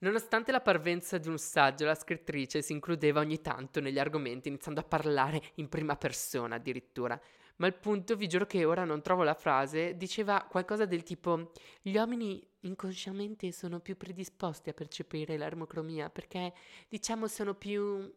Nonostante 0.02 0.52
la 0.52 0.61
parvenza 0.61 1.18
di 1.18 1.28
un 1.28 1.38
saggio, 1.38 1.85
la 1.85 1.94
scrittrice 1.94 2.62
si 2.62 2.73
includeva 2.73 3.21
ogni 3.21 3.40
tanto 3.40 3.80
negli 3.80 3.99
argomenti, 3.99 4.49
iniziando 4.49 4.80
a 4.80 4.85
parlare 4.85 5.40
in 5.56 5.68
prima 5.68 5.97
persona 5.97 6.56
addirittura 6.56 7.21
ma 7.56 7.66
il 7.68 7.75
punto, 7.75 8.16
vi 8.16 8.26
giuro 8.26 8.47
che 8.47 8.64
ora 8.64 8.85
non 8.85 9.02
trovo 9.02 9.23
la 9.23 9.35
frase, 9.35 9.97
diceva 9.97 10.47
qualcosa 10.50 10.85
del 10.85 11.02
tipo 11.02 11.52
gli 11.80 11.94
uomini 11.97 12.44
inconsciamente 12.61 13.52
sono 13.52 13.80
più 13.80 13.97
predisposti 13.97 14.71
a 14.71 14.73
percepire 14.73 15.37
l'armocromia 15.37 16.11
perché 16.11 16.52
diciamo 16.88 17.28
sono 17.28 17.54
più 17.54 18.12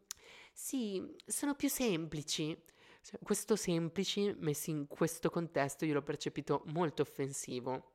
sì, 0.52 1.16
sono 1.26 1.54
più 1.54 1.70
semplici. 1.70 2.58
Cioè, 3.02 3.20
questo 3.22 3.56
semplici 3.56 4.34
messi 4.40 4.72
in 4.72 4.88
questo 4.88 5.30
contesto 5.30 5.86
io 5.86 5.94
l'ho 5.94 6.02
percepito 6.02 6.64
molto 6.68 7.04
offensivo. 7.04 7.92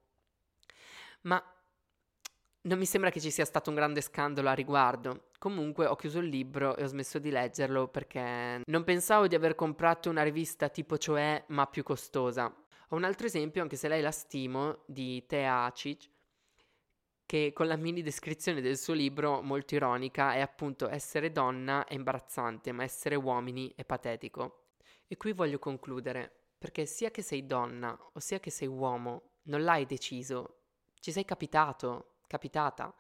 Ma 1.23 1.42
non 2.62 2.79
mi 2.79 2.85
sembra 2.85 3.11
che 3.11 3.21
ci 3.21 3.31
sia 3.31 3.45
stato 3.45 3.71
un 3.71 3.76
grande 3.76 4.00
scandalo 4.00 4.49
a 4.49 4.55
riguardo. 4.55 5.29
Comunque 5.38 5.87
ho 5.87 5.97
chiuso 5.97 6.19
il 6.19 6.29
libro 6.29 6.76
e 6.76 6.83
ho 6.83 6.87
smesso 6.87 7.19
di 7.19 7.31
leggerlo 7.31 7.88
perché 7.88 8.61
non 8.64 8.85
pensavo 8.85 9.26
di 9.26 9.35
aver 9.35 9.55
comprato 9.55 10.11
una 10.11 10.23
rivista 10.23 10.69
tipo 10.69 10.99
cioè, 10.99 11.43
ma 11.49 11.67
più 11.67 11.83
costosa. 11.83 12.55
Ho 12.88 12.97
un 12.97 13.05
altro 13.05 13.26
esempio, 13.26 13.62
anche 13.62 13.76
se 13.76 13.88
lei 13.88 14.02
la 14.02 14.11
stimo, 14.11 14.83
di 14.87 15.25
Thea 15.26 15.64
Acic, 15.64 16.11
che 17.25 17.52
con 17.55 17.69
la 17.69 17.76
mini 17.76 18.02
descrizione 18.02 18.61
del 18.61 18.76
suo 18.76 18.93
libro, 18.93 19.40
molto 19.40 19.76
ironica, 19.76 20.35
è 20.35 20.40
appunto 20.40 20.88
essere 20.88 21.31
donna 21.31 21.85
è 21.85 21.95
imbarazzante, 21.95 22.73
ma 22.73 22.83
essere 22.83 23.14
uomini 23.14 23.73
è 23.76 23.85
patetico. 23.85 24.73
E 25.07 25.17
qui 25.17 25.33
voglio 25.33 25.61
concludere, 25.61 26.49
perché 26.59 26.85
sia 26.87 27.11
che 27.12 27.23
sei 27.23 27.47
donna 27.47 27.97
o 28.12 28.19
sia 28.19 28.40
che 28.40 28.50
sei 28.50 28.69
uomo, 28.69 29.37
non 29.45 29.62
l'hai 29.62 29.87
deciso, 29.87 30.62
ci 30.99 31.12
sei 31.12 31.25
capitato, 31.25 32.17
capitata. 32.30 32.94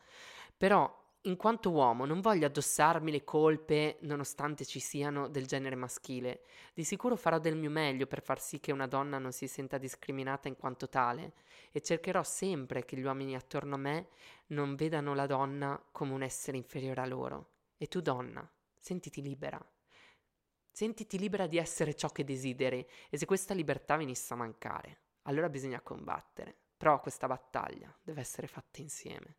Però, 0.56 0.98
in 1.24 1.36
quanto 1.36 1.70
uomo, 1.70 2.04
non 2.04 2.20
voglio 2.20 2.46
addossarmi 2.46 3.12
le 3.12 3.22
colpe 3.22 3.98
nonostante 4.00 4.64
ci 4.64 4.80
siano 4.80 5.28
del 5.28 5.46
genere 5.46 5.76
maschile. 5.76 6.42
Di 6.74 6.82
sicuro 6.82 7.14
farò 7.14 7.38
del 7.38 7.56
mio 7.56 7.70
meglio 7.70 8.06
per 8.06 8.22
far 8.22 8.40
sì 8.40 8.58
che 8.58 8.72
una 8.72 8.88
donna 8.88 9.18
non 9.18 9.30
si 9.30 9.46
senta 9.46 9.78
discriminata 9.78 10.48
in 10.48 10.56
quanto 10.56 10.88
tale 10.88 11.34
e 11.70 11.80
cercherò 11.80 12.24
sempre 12.24 12.84
che 12.84 12.96
gli 12.96 13.04
uomini 13.04 13.36
attorno 13.36 13.76
a 13.76 13.78
me 13.78 14.08
non 14.48 14.74
vedano 14.74 15.14
la 15.14 15.26
donna 15.26 15.80
come 15.92 16.12
un 16.12 16.22
essere 16.22 16.56
inferiore 16.56 17.00
a 17.00 17.06
loro. 17.06 17.50
E 17.76 17.86
tu, 17.86 18.00
donna, 18.00 18.46
sentiti 18.76 19.22
libera. 19.22 19.64
Sentiti 20.72 21.18
libera 21.18 21.46
di 21.46 21.58
essere 21.58 21.94
ciò 21.94 22.08
che 22.08 22.24
desideri 22.24 22.84
e 23.08 23.18
se 23.18 23.26
questa 23.26 23.54
libertà 23.54 23.96
venisse 23.96 24.32
a 24.32 24.36
mancare, 24.36 25.00
allora 25.22 25.48
bisogna 25.48 25.80
combattere. 25.80 26.59
Però 26.80 26.98
questa 26.98 27.26
battaglia 27.26 27.94
deve 28.02 28.22
essere 28.22 28.46
fatta 28.46 28.80
insieme. 28.80 29.36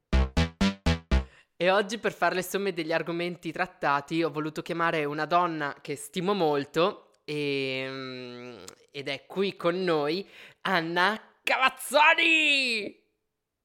E 1.57 1.71
oggi 1.71 1.98
per 1.98 2.13
fare 2.13 2.36
le 2.36 2.43
somme 2.43 2.71
degli 2.71 2.93
argomenti 2.93 3.51
trattati 3.51 4.21
ho 4.21 4.29
voluto 4.29 4.62
chiamare 4.62 5.05
una 5.05 5.25
donna 5.25 5.75
che 5.81 5.95
stimo 5.95 6.36
molto 6.36 7.13
e, 7.25 7.88
mm, 7.89 8.63
ed 8.91 9.07
è 9.07 9.25
qui 9.25 9.55
con 9.55 9.83
noi 9.83 10.24
Anna 10.62 11.19
Cavazzoni! 11.41 12.95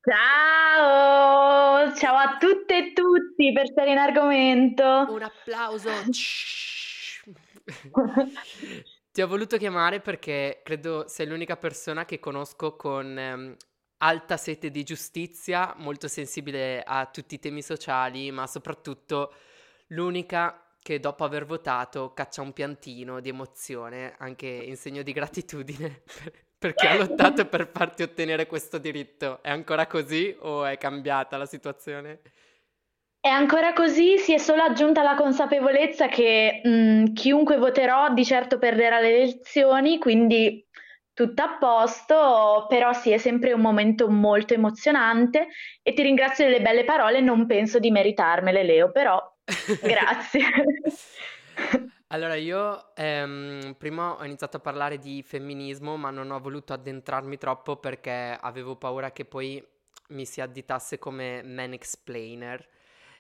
Ciao! 0.00 1.94
Ciao 1.96 2.16
a 2.16 2.38
tutte 2.38 2.78
e 2.78 2.92
tutti 2.94 3.52
per 3.52 3.66
stare 3.66 3.90
in 3.90 3.98
argomento. 3.98 5.04
Un 5.10 5.22
applauso. 5.22 5.90
Ti 9.16 9.22
ho 9.22 9.26
voluto 9.26 9.56
chiamare 9.56 10.00
perché 10.00 10.60
credo 10.62 11.08
sei 11.08 11.26
l'unica 11.26 11.56
persona 11.56 12.04
che 12.04 12.18
conosco 12.18 12.76
con 12.76 13.18
ehm, 13.18 13.56
alta 14.00 14.36
sete 14.36 14.70
di 14.70 14.82
giustizia, 14.82 15.72
molto 15.78 16.06
sensibile 16.06 16.82
a 16.82 17.06
tutti 17.06 17.36
i 17.36 17.38
temi 17.38 17.62
sociali, 17.62 18.30
ma 18.30 18.46
soprattutto 18.46 19.32
l'unica 19.86 20.62
che 20.82 21.00
dopo 21.00 21.24
aver 21.24 21.46
votato 21.46 22.12
caccia 22.12 22.42
un 22.42 22.52
piantino 22.52 23.20
di 23.20 23.30
emozione, 23.30 24.16
anche 24.18 24.48
in 24.48 24.76
segno 24.76 25.00
di 25.00 25.12
gratitudine, 25.12 26.02
perché 26.58 26.86
ha 26.86 26.96
lottato 26.98 27.46
per 27.46 27.70
farti 27.72 28.02
ottenere 28.02 28.46
questo 28.46 28.76
diritto. 28.76 29.42
È 29.42 29.48
ancora 29.48 29.86
così 29.86 30.36
o 30.40 30.66
è 30.66 30.76
cambiata 30.76 31.38
la 31.38 31.46
situazione? 31.46 32.20
È 33.26 33.28
ancora 33.28 33.72
così, 33.72 34.18
si 34.18 34.34
è 34.34 34.38
solo 34.38 34.62
aggiunta 34.62 35.02
la 35.02 35.16
consapevolezza 35.16 36.06
che 36.06 36.60
mh, 36.62 37.12
chiunque 37.12 37.56
voterò 37.56 38.14
di 38.14 38.24
certo 38.24 38.56
perderà 38.56 39.00
le 39.00 39.16
elezioni, 39.16 39.98
quindi 39.98 40.64
tutto 41.12 41.42
a 41.42 41.56
posto, 41.58 42.66
però 42.68 42.92
sì, 42.92 43.10
è 43.10 43.18
sempre 43.18 43.52
un 43.52 43.60
momento 43.60 44.08
molto 44.08 44.54
emozionante 44.54 45.48
e 45.82 45.92
ti 45.92 46.02
ringrazio 46.02 46.44
delle 46.44 46.60
belle 46.60 46.84
parole, 46.84 47.20
non 47.20 47.46
penso 47.46 47.80
di 47.80 47.90
meritarmele 47.90 48.62
Leo, 48.62 48.92
però 48.92 49.20
grazie. 49.82 50.42
Allora, 52.06 52.36
io 52.36 52.94
ehm, 52.94 53.74
prima 53.76 54.20
ho 54.20 54.24
iniziato 54.24 54.58
a 54.58 54.60
parlare 54.60 54.98
di 54.98 55.24
femminismo, 55.24 55.96
ma 55.96 56.10
non 56.10 56.30
ho 56.30 56.38
voluto 56.38 56.72
addentrarmi 56.72 57.38
troppo 57.38 57.74
perché 57.74 58.38
avevo 58.40 58.76
paura 58.76 59.10
che 59.10 59.24
poi 59.24 59.60
mi 60.10 60.24
si 60.24 60.40
additasse 60.40 61.00
come 61.00 61.42
man 61.42 61.72
explainer. 61.72 62.64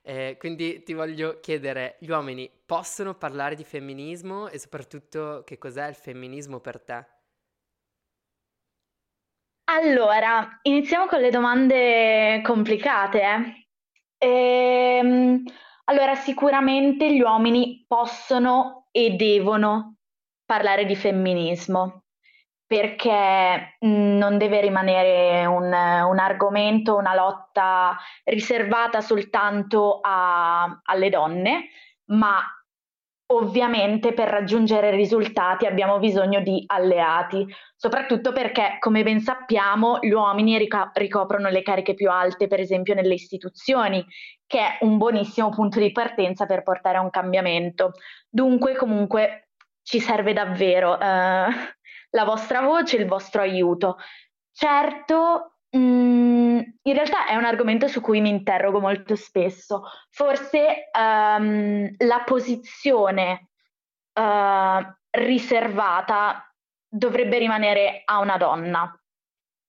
Eh, 0.08 0.36
quindi 0.38 0.84
ti 0.84 0.92
voglio 0.92 1.40
chiedere, 1.40 1.96
gli 1.98 2.08
uomini 2.10 2.48
possono 2.64 3.14
parlare 3.16 3.56
di 3.56 3.64
femminismo 3.64 4.46
e 4.48 4.56
soprattutto 4.58 5.42
che 5.44 5.58
cos'è 5.58 5.88
il 5.88 5.96
femminismo 5.96 6.60
per 6.60 6.80
te? 6.80 7.04
Allora, 9.68 10.58
iniziamo 10.62 11.06
con 11.06 11.20
le 11.20 11.30
domande 11.30 12.40
complicate. 12.44 13.20
eh. 14.18 14.26
Ehm, 14.98 15.42
allora, 15.84 16.14
sicuramente 16.14 17.12
gli 17.12 17.20
uomini 17.20 17.84
possono 17.86 18.86
e 18.92 19.10
devono 19.16 19.96
parlare 20.44 20.84
di 20.86 20.96
femminismo 20.96 22.05
perché 22.66 23.76
non 23.80 24.38
deve 24.38 24.60
rimanere 24.60 25.46
un, 25.46 25.66
un, 25.66 26.18
argomento, 26.18 26.96
una 26.96 27.14
lotta 27.14 27.96
riservata 28.24 29.00
soltanto 29.00 30.00
a, 30.02 30.80
alle 30.84 31.08
donne, 31.08 31.68
ma 32.06 32.40
ovviamente 33.28 34.12
per 34.12 34.28
raggiungere 34.28 34.90
risultati 34.90 35.66
abbiamo 35.66 35.98
bisogno 35.98 36.40
di 36.40 36.62
alleati, 36.66 37.46
soprattutto 37.74 38.32
perché, 38.32 38.76
come 38.78 39.02
ben 39.02 39.20
sappiamo, 39.20 39.98
gli 40.00 40.12
uomini 40.12 40.58
ric- 40.58 40.90
ricoprono 40.94 41.48
le 41.48 41.62
cariche 41.62 41.94
più 41.94 42.10
alte, 42.10 42.46
per 42.46 42.60
esempio 42.60 42.94
nelle 42.94 43.14
istituzioni, 43.14 44.04
che 44.46 44.58
è 44.58 44.78
un 44.80 44.96
buonissimo 44.96 45.50
punto 45.50 45.80
di 45.80 45.90
partenza 45.92 46.46
per 46.46 46.62
portare 46.62 46.98
a 46.98 47.02
un 47.02 47.10
cambiamento. 47.10 47.92
Dunque, 48.28 48.76
comunque, 48.76 49.50
ci 49.82 50.00
serve 50.00 50.32
davvero. 50.32 50.98
Eh, 50.98 51.75
la 52.16 52.24
vostra 52.24 52.62
voce, 52.62 52.96
il 52.96 53.06
vostro 53.06 53.42
aiuto. 53.42 53.98
Certo, 54.50 55.58
mh, 55.70 55.78
mm, 55.78 56.58
in 56.82 56.94
realtà 56.94 57.26
è 57.26 57.36
un 57.36 57.44
argomento 57.44 57.86
su 57.88 58.00
cui 58.00 58.22
mi 58.22 58.30
interrogo 58.30 58.80
molto 58.80 59.14
spesso. 59.14 59.82
Forse 60.10 60.90
um, 60.98 61.94
la 61.98 62.22
posizione 62.24 63.50
uh, 64.14 64.94
riservata 65.10 66.50
dovrebbe 66.88 67.38
rimanere 67.38 68.02
a 68.06 68.18
una 68.18 68.38
donna. 68.38 68.98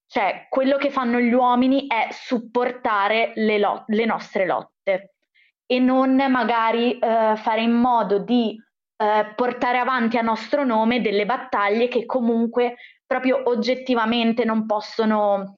Cioè, 0.10 0.48
quello 0.50 0.77
che 0.77 0.89
fanno 0.89 1.20
gli 1.20 1.34
uomini 1.34 1.86
è 1.88 2.08
supportare 2.12 3.34
le, 3.36 3.60
lo- 3.60 3.84
le 3.88 4.06
nostre 4.06 4.46
lotte 4.46 5.16
e 5.66 5.80
non 5.80 6.16
magari 6.30 6.98
uh, 7.01 7.36
fare 7.36 7.62
in 7.62 7.74
modo 7.74 8.20
di 8.20 8.58
eh, 8.98 9.34
portare 9.36 9.77
avanti 9.77 10.18
a 10.18 10.22
nostro 10.22 10.63
nome 10.66 11.01
delle 11.01 11.25
battaglie 11.25 11.88
che 11.88 12.06
comunque 12.06 12.75
proprio 13.06 13.42
oggettivamente 13.50 14.44
non 14.44 14.66
possono 14.66 15.56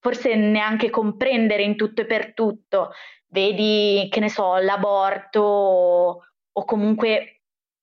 forse 0.00 0.34
neanche 0.34 0.90
comprendere 0.90 1.62
in 1.62 1.76
tutto 1.76 2.02
e 2.02 2.06
per 2.06 2.34
tutto. 2.34 2.90
Vedi, 3.28 4.08
che 4.10 4.20
ne 4.20 4.28
so, 4.28 4.56
l'aborto 4.56 5.40
o, 5.40 6.20
o 6.52 6.64
comunque 6.64 7.42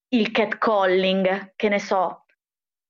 il 0.10 0.32
catcalling, 0.32 1.54
che 1.56 1.70
ne 1.70 1.80
so. 1.80 2.26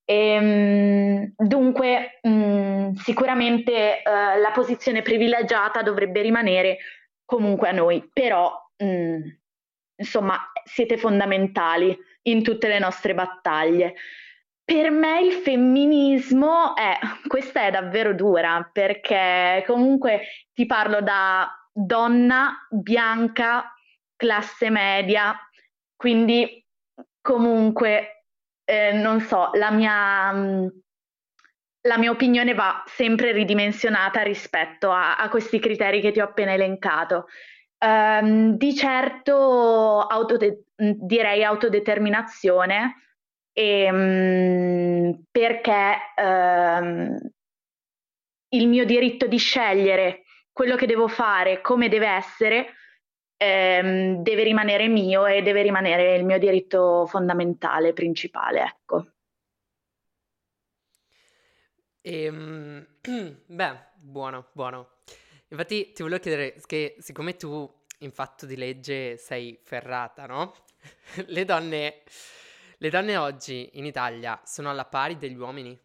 E, 0.03 0.15
ehm, 0.15 1.33
dunque, 1.37 2.19
mh, 2.23 2.29
mm, 2.29 2.93
sicuramente 2.95 4.01
uh, 4.03 4.39
la 4.39 4.51
posizione 4.51 5.03
privilegiata 5.03 5.83
dovrebbe 5.83 6.21
rimanere 6.21 6.77
comunque 7.23 7.69
a 7.69 7.71
noi, 7.71 8.09
però 8.11 8.51
mh, 8.77 8.85
mm, 8.85 9.21
insomma 9.97 10.37
siete 10.69 10.97
fondamentali 10.97 11.97
in 12.23 12.43
tutte 12.43 12.67
le 12.67 12.79
nostre 12.79 13.13
battaglie. 13.13 13.95
per 14.63 14.91
me 14.91 15.21
il 15.21 15.33
femminismo 15.33 16.75
è, 16.75 16.97
questa 17.27 17.65
è 17.65 17.71
davvero 17.71 18.13
dura 18.13 18.69
perché 18.71 19.63
comunque 19.65 20.21
ti 20.53 20.67
parlo 20.67 21.01
da 21.01 21.49
donna 21.71 22.67
bianca, 22.69 23.73
classe 24.15 24.69
media, 24.69 25.35
quindi 25.95 26.63
comunque 27.19 28.25
eh, 28.65 28.91
non 28.93 29.21
so, 29.21 29.49
la 29.53 29.71
mia, 29.71 30.31
la 31.81 31.97
mia, 31.97 32.11
opinione 32.11 32.53
va 32.53 32.83
sempre 32.85 33.31
ridimensionata 33.31 34.21
rispetto 34.21 34.91
a, 34.91 35.17
a, 35.17 35.29
questi 35.29 35.57
criteri 35.59 36.01
che 36.01 36.11
ti 36.11 36.19
ho 36.19 36.25
appena 36.25 36.53
elencato. 36.53 37.25
Um, 37.81 38.57
di 38.57 38.75
certo 38.75 40.01
autode- 40.01 40.65
direi 40.75 41.45
autodeterminazione 41.45 42.95
e, 43.53 43.89
um, 43.91 45.24
perché 45.31 45.98
um, 46.21 47.17
il 48.50 48.67
mio 48.67 48.86
diritto 48.86 49.27
di 49.27 49.38
scegliere 49.38 50.24
quello 50.51 50.75
che 50.75 50.88
devo 50.88 51.07
fare, 51.07 51.62
come 51.62 51.88
deve 51.88 52.07
essere, 52.07 52.74
ehm, 53.38 54.21
deve 54.21 54.43
rimanere 54.43 54.88
mio 54.88 55.25
e 55.25 55.41
deve 55.41 55.62
rimanere 55.62 56.15
il 56.15 56.25
mio 56.25 56.38
diritto 56.38 57.05
fondamentale, 57.05 57.93
principale, 57.93 58.62
ecco. 58.62 59.05
Ehm, 62.01 62.86
beh, 63.48 63.79
buono, 64.01 64.48
buono. 64.53 64.98
Infatti 65.49 65.91
ti 65.91 66.01
volevo 66.03 66.21
chiedere 66.21 66.55
che 66.65 66.95
siccome 66.99 67.35
tu 67.35 67.69
in 67.99 68.11
fatto 68.11 68.45
di 68.45 68.55
legge 68.55 69.17
sei 69.17 69.59
ferrata, 69.63 70.25
no? 70.25 70.53
Le 71.27 71.45
donne 71.45 72.03
le 72.81 72.89
donne 72.89 73.17
oggi 73.17 73.71
in 73.73 73.83
Italia 73.83 74.39
sono 74.45 74.69
alla 74.69 74.85
pari 74.85 75.17
degli 75.17 75.35
uomini? 75.35 75.77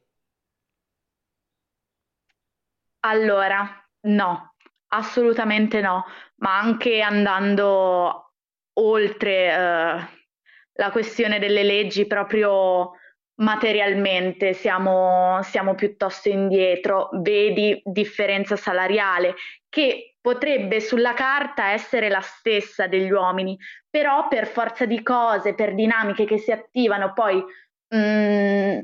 Allora, 3.01 3.85
no, 4.03 4.55
assolutamente 4.93 5.81
no, 5.81 6.05
ma 6.37 6.57
anche 6.57 7.01
andando 7.01 8.35
oltre 8.75 9.33
eh, 9.33 10.09
la 10.73 10.91
questione 10.93 11.41
delle 11.41 11.65
leggi 11.65 12.07
proprio 12.07 12.93
materialmente 13.37 14.53
siamo, 14.53 15.41
siamo 15.43 15.75
piuttosto 15.75 16.29
indietro, 16.29 17.09
vedi 17.15 17.81
differenza 17.85 18.57
salariale 18.57 19.35
che 19.69 20.17
potrebbe 20.21 20.81
sulla 20.81 21.15
carta 21.15 21.73
essere 21.73 22.09
la 22.09 22.21
stessa 22.21 22.87
degli 22.87 23.11
uomini, 23.11 23.59
però 23.91 24.29
per 24.29 24.47
forza 24.47 24.87
di 24.87 25.03
cose, 25.03 25.55
per 25.55 25.75
dinamiche 25.75 26.25
che 26.25 26.39
si 26.39 26.53
attivano 26.53 27.13
poi 27.13 27.43
mh, 27.89 27.97
mm, 27.97 28.79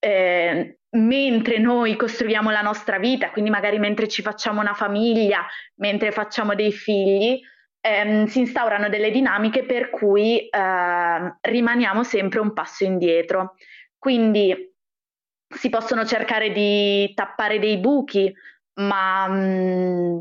eh, 0.00 0.78
mentre 0.90 1.58
noi 1.58 1.96
costruiamo 1.96 2.50
la 2.50 2.62
nostra 2.62 2.98
vita, 2.98 3.30
quindi 3.30 3.50
magari 3.50 3.78
mentre 3.78 4.08
ci 4.08 4.22
facciamo 4.22 4.60
una 4.60 4.74
famiglia, 4.74 5.46
mentre 5.76 6.10
facciamo 6.10 6.54
dei 6.54 6.72
figli, 6.72 7.40
ehm, 7.80 8.26
si 8.26 8.40
instaurano 8.40 8.88
delle 8.88 9.10
dinamiche 9.10 9.64
per 9.64 9.90
cui 9.90 10.48
eh, 10.48 11.34
rimaniamo 11.40 12.02
sempre 12.02 12.40
un 12.40 12.52
passo 12.52 12.84
indietro. 12.84 13.54
Quindi 13.98 14.74
si 15.48 15.68
possono 15.68 16.04
cercare 16.04 16.52
di 16.52 17.12
tappare 17.14 17.58
dei 17.58 17.78
buchi, 17.78 18.32
ma 18.74 19.26
mh, 19.28 19.34
mm, 19.34 20.20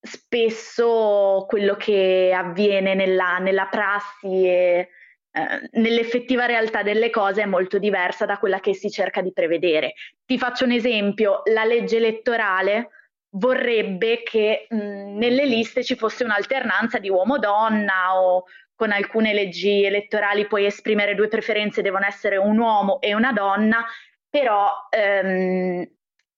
spesso 0.00 1.46
quello 1.48 1.76
che 1.76 2.32
avviene 2.36 2.94
nella, 2.94 3.38
nella 3.38 3.66
prassi 3.66 4.46
e 4.46 4.88
eh, 5.36 5.68
nell'effettiva 5.80 6.46
realtà 6.46 6.82
delle 6.82 7.10
cose 7.10 7.42
è 7.42 7.46
molto 7.46 7.78
diversa 7.78 8.24
da 8.24 8.38
quella 8.38 8.60
che 8.60 8.74
si 8.74 8.90
cerca 8.90 9.20
di 9.20 9.32
prevedere. 9.32 9.94
Ti 10.24 10.38
faccio 10.38 10.64
un 10.64 10.70
esempio, 10.70 11.42
la 11.52 11.64
legge 11.64 11.96
elettorale 11.96 12.90
vorrebbe 13.34 14.22
che 14.22 14.66
mh, 14.68 15.16
nelle 15.16 15.44
liste 15.44 15.82
ci 15.82 15.96
fosse 15.96 16.24
un'alternanza 16.24 16.98
di 16.98 17.08
uomo-donna 17.08 18.20
o 18.20 18.44
con 18.74 18.90
alcune 18.90 19.32
leggi 19.32 19.84
elettorali 19.84 20.46
puoi 20.46 20.66
esprimere 20.66 21.14
due 21.14 21.28
preferenze, 21.28 21.82
devono 21.82 22.06
essere 22.06 22.36
un 22.36 22.58
uomo 22.58 23.00
e 23.00 23.14
una 23.14 23.32
donna, 23.32 23.84
però 24.28 24.68
ehm, 24.90 25.88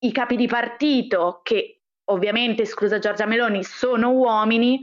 i 0.01 0.13
capi 0.13 0.37
di 0.37 0.47
partito, 0.47 1.41
che 1.43 1.81
ovviamente, 2.05 2.63
esclusa 2.63 2.99
Giorgia 2.99 3.25
Meloni, 3.25 3.65
sono 3.65 4.11
uomini, 4.11 4.81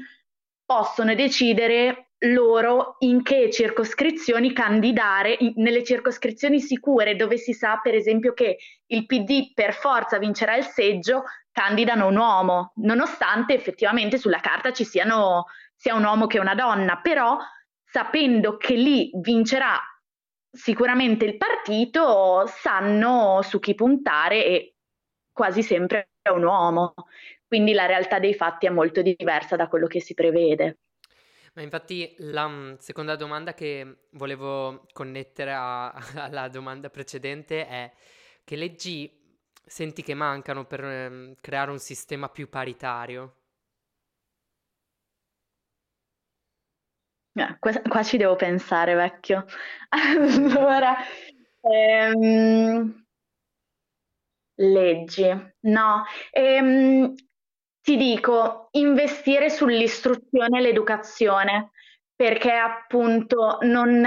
possono 0.66 1.14
decidere 1.14 2.14
loro 2.26 2.96
in 3.00 3.22
che 3.22 3.52
circoscrizioni 3.52 4.54
candidare, 4.54 5.36
in, 5.40 5.54
nelle 5.58 5.84
circoscrizioni 5.84 6.60
sicure 6.60 7.16
dove 7.16 7.38
si 7.38 7.54
sa 7.54 7.80
per 7.84 7.96
esempio 7.96 8.34
che 8.34 8.58
il 8.88 9.06
PD 9.06 9.52
per 9.54 9.74
forza 9.74 10.18
vincerà 10.18 10.56
il 10.56 10.64
seggio, 10.64 11.24
candidano 11.54 12.08
un 12.08 12.18
uomo, 12.18 12.74
nonostante 12.78 13.54
effettivamente 13.54 14.18
sulla 14.18 14.42
carta 14.42 14.74
ci 14.74 14.84
siano 14.84 15.46
sia 15.76 15.96
un 15.96 16.04
uomo 16.04 16.28
che 16.28 16.40
una 16.40 16.56
donna, 16.56 16.98
però 16.98 17.38
sapendo 17.84 18.58
che 18.58 18.74
lì 18.74 19.12
vincerà 19.22 19.80
sicuramente 20.50 21.26
il 21.26 21.38
partito, 21.38 22.46
sanno 22.48 23.42
su 23.44 23.60
chi 23.60 23.76
puntare 23.76 24.46
e 24.46 24.76
quasi 25.32 25.64
sempre 25.64 26.10
è 26.22 26.30
un 26.30 26.44
uomo. 26.44 26.94
Quindi 27.46 27.74
la 27.74 27.86
realtà 27.86 28.20
dei 28.20 28.34
fatti 28.34 28.66
è 28.66 28.70
molto 28.70 29.02
diversa 29.02 29.56
da 29.56 29.68
quello 29.68 29.88
che 29.88 30.02
si 30.02 30.14
prevede. 30.14 30.80
Ma 31.54 31.62
infatti 31.62 32.16
la 32.18 32.48
mm, 32.48 32.74
seconda 32.80 33.16
domanda 33.16 33.54
che 33.54 34.06
volevo 34.12 34.86
connettere 34.92 35.54
a, 35.54 35.92
alla 36.16 36.48
domanda 36.48 36.90
precedente 36.90 37.68
è 37.68 37.92
che 38.44 38.56
leggi 38.56 39.22
senti 39.66 40.04
che 40.04 40.14
mancano 40.14 40.66
per 40.66 40.84
eh, 40.84 41.36
creare 41.42 41.72
un 41.72 41.80
sistema 41.80 42.30
più 42.30 42.50
paritario? 42.50 43.36
Eh, 47.36 47.58
qua, 47.60 47.72
qua, 47.90 48.04
ci 48.04 48.18
devo 48.18 48.36
pensare, 48.36 48.94
vecchio. 48.94 49.46
allora, 49.90 50.96
ehm, 51.62 53.06
leggi. 54.56 55.28
No, 55.62 56.04
ehm, 56.32 57.14
ti 57.82 57.98
dico, 57.98 58.68
investire 58.72 59.50
sull'istruzione 59.50 60.60
e 60.60 60.62
l'educazione, 60.62 61.72
perché 62.16 62.52
appunto 62.52 63.58
non, 63.62 64.02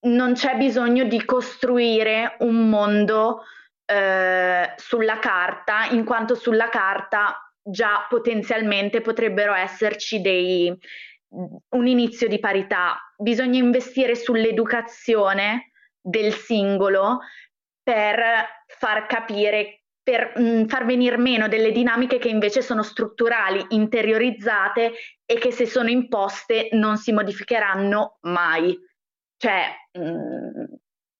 non 0.00 0.32
c'è 0.34 0.56
bisogno 0.56 1.04
di 1.04 1.24
costruire 1.24 2.36
un 2.40 2.68
mondo 2.68 3.44
eh, 3.90 4.72
sulla 4.76 5.18
carta, 5.18 5.86
in 5.90 6.04
quanto 6.04 6.34
sulla 6.34 6.68
carta 6.68 7.36
già 7.62 8.06
potenzialmente 8.08 9.00
potrebbero 9.00 9.52
esserci 9.52 10.20
dei, 10.20 10.72
un 11.28 11.86
inizio 11.86 12.28
di 12.28 12.38
parità. 12.38 12.96
Bisogna 13.16 13.58
investire 13.58 14.14
sull'educazione 14.14 15.72
del 16.00 16.32
singolo 16.32 17.20
per 17.82 18.46
far 18.66 19.06
capire 19.06 19.82
per 20.02 20.32
mh, 20.34 20.42
mm, 20.42 20.64
far 20.66 20.86
venire 20.86 21.18
meno 21.18 21.48
delle 21.48 21.72
dinamiche 21.72 22.18
che 22.18 22.28
invece 22.28 22.62
sono 22.62 22.82
strutturali, 22.82 23.64
interiorizzate 23.70 24.92
e 25.26 25.38
che 25.38 25.50
se 25.52 25.66
sono 25.66 25.88
imposte 25.88 26.68
non 26.72 26.96
si 26.96 27.12
modificheranno 27.12 28.18
mai. 28.22 28.76
Cioè, 29.36 29.74
mh, 29.92 30.02
mm, 30.02 30.64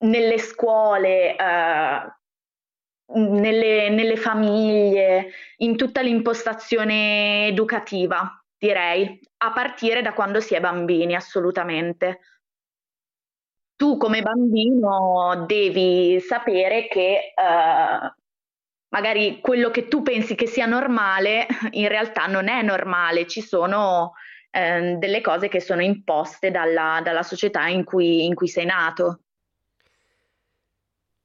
nelle 0.06 0.38
scuole, 0.38 1.36
eh, 1.36 2.19
nelle, 3.14 3.88
nelle 3.90 4.16
famiglie, 4.16 5.30
in 5.58 5.76
tutta 5.76 6.00
l'impostazione 6.00 7.46
educativa, 7.46 8.42
direi, 8.56 9.20
a 9.38 9.52
partire 9.52 10.02
da 10.02 10.12
quando 10.12 10.40
si 10.40 10.54
è 10.54 10.60
bambini, 10.60 11.14
assolutamente 11.14 12.20
tu 13.80 13.96
come 13.96 14.20
bambino 14.20 15.46
devi 15.46 16.20
sapere 16.20 16.86
che 16.86 17.32
uh, 17.34 18.12
magari 18.90 19.40
quello 19.40 19.70
che 19.70 19.88
tu 19.88 20.02
pensi 20.02 20.34
che 20.34 20.46
sia 20.46 20.66
normale 20.66 21.46
in 21.70 21.88
realtà 21.88 22.26
non 22.26 22.48
è 22.48 22.60
normale, 22.60 23.26
ci 23.26 23.40
sono 23.40 24.12
eh, 24.50 24.96
delle 24.98 25.22
cose 25.22 25.48
che 25.48 25.60
sono 25.60 25.80
imposte 25.80 26.50
dalla, 26.50 27.00
dalla 27.02 27.22
società 27.22 27.68
in 27.68 27.84
cui, 27.84 28.26
in 28.26 28.34
cui, 28.34 28.48
sei 28.48 28.66
nato. 28.66 29.20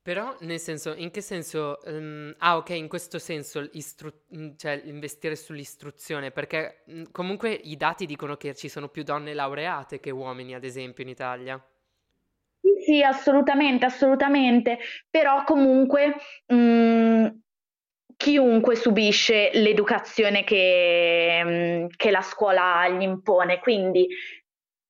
Però, 0.05 0.35
nel 0.41 0.59
senso, 0.59 0.93
in 0.93 1.09
che 1.09 1.21
senso? 1.21 1.79
Um, 1.85 2.31
ah, 2.37 2.57
ok, 2.57 2.69
in 2.69 2.87
questo 2.87 3.17
senso, 3.17 3.67
istru- 3.71 4.55
cioè 4.55 4.79
investire 4.85 5.35
sull'istruzione, 5.35 6.29
perché 6.29 6.83
comunque 7.11 7.51
i 7.51 7.75
dati 7.75 8.05
dicono 8.05 8.37
che 8.37 8.53
ci 8.53 8.69
sono 8.69 8.89
più 8.89 9.01
donne 9.01 9.33
laureate 9.33 9.99
che 9.99 10.11
uomini, 10.11 10.53
ad 10.53 10.63
esempio, 10.63 11.03
in 11.03 11.09
Italia. 11.09 11.59
Sì, 12.61 12.69
sì, 12.85 13.01
assolutamente, 13.01 13.85
assolutamente, 13.85 14.77
però 15.09 15.43
comunque 15.43 16.13
mh, 16.45 17.27
chiunque 18.15 18.75
subisce 18.75 19.49
l'educazione 19.53 20.43
che, 20.43 21.41
mm, 21.43 21.85
che 21.95 22.11
la 22.11 22.21
scuola 22.21 22.87
gli 22.89 23.01
impone, 23.01 23.59
quindi 23.59 24.07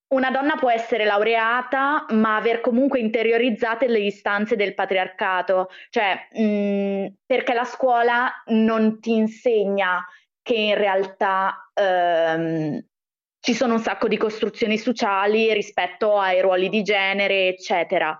una 0.08 0.30
donna 0.30 0.56
può 0.56 0.70
essere 0.70 1.06
laureata, 1.06 2.06
ma 2.10 2.36
aver 2.36 2.62
comunque 2.62 3.00
interiorizzate 3.00 3.88
le 3.88 4.00
istanze 4.00 4.56
del 4.56 4.74
patriarcato, 4.74 5.70
cioè 5.90 6.28
mh, 6.32 6.44
mm, 6.44 7.06
perché 7.26 7.54
la 7.54 7.66
scuola 7.66 8.32
non 8.48 9.00
ti 9.00 9.14
insegna 9.14 10.06
che 10.42 10.54
in 10.54 10.76
realtà 10.76 11.72
ehm, 11.74 12.84
ci 13.40 13.54
sono 13.54 13.74
un 13.74 13.80
sacco 13.80 14.08
di 14.08 14.18
costruzioni 14.18 14.78
sociali 14.78 15.52
rispetto 15.54 16.18
ai 16.20 16.42
ruoli 16.42 16.70
di 16.70 16.84
genere, 16.84 17.48
eccetera. 17.48 18.18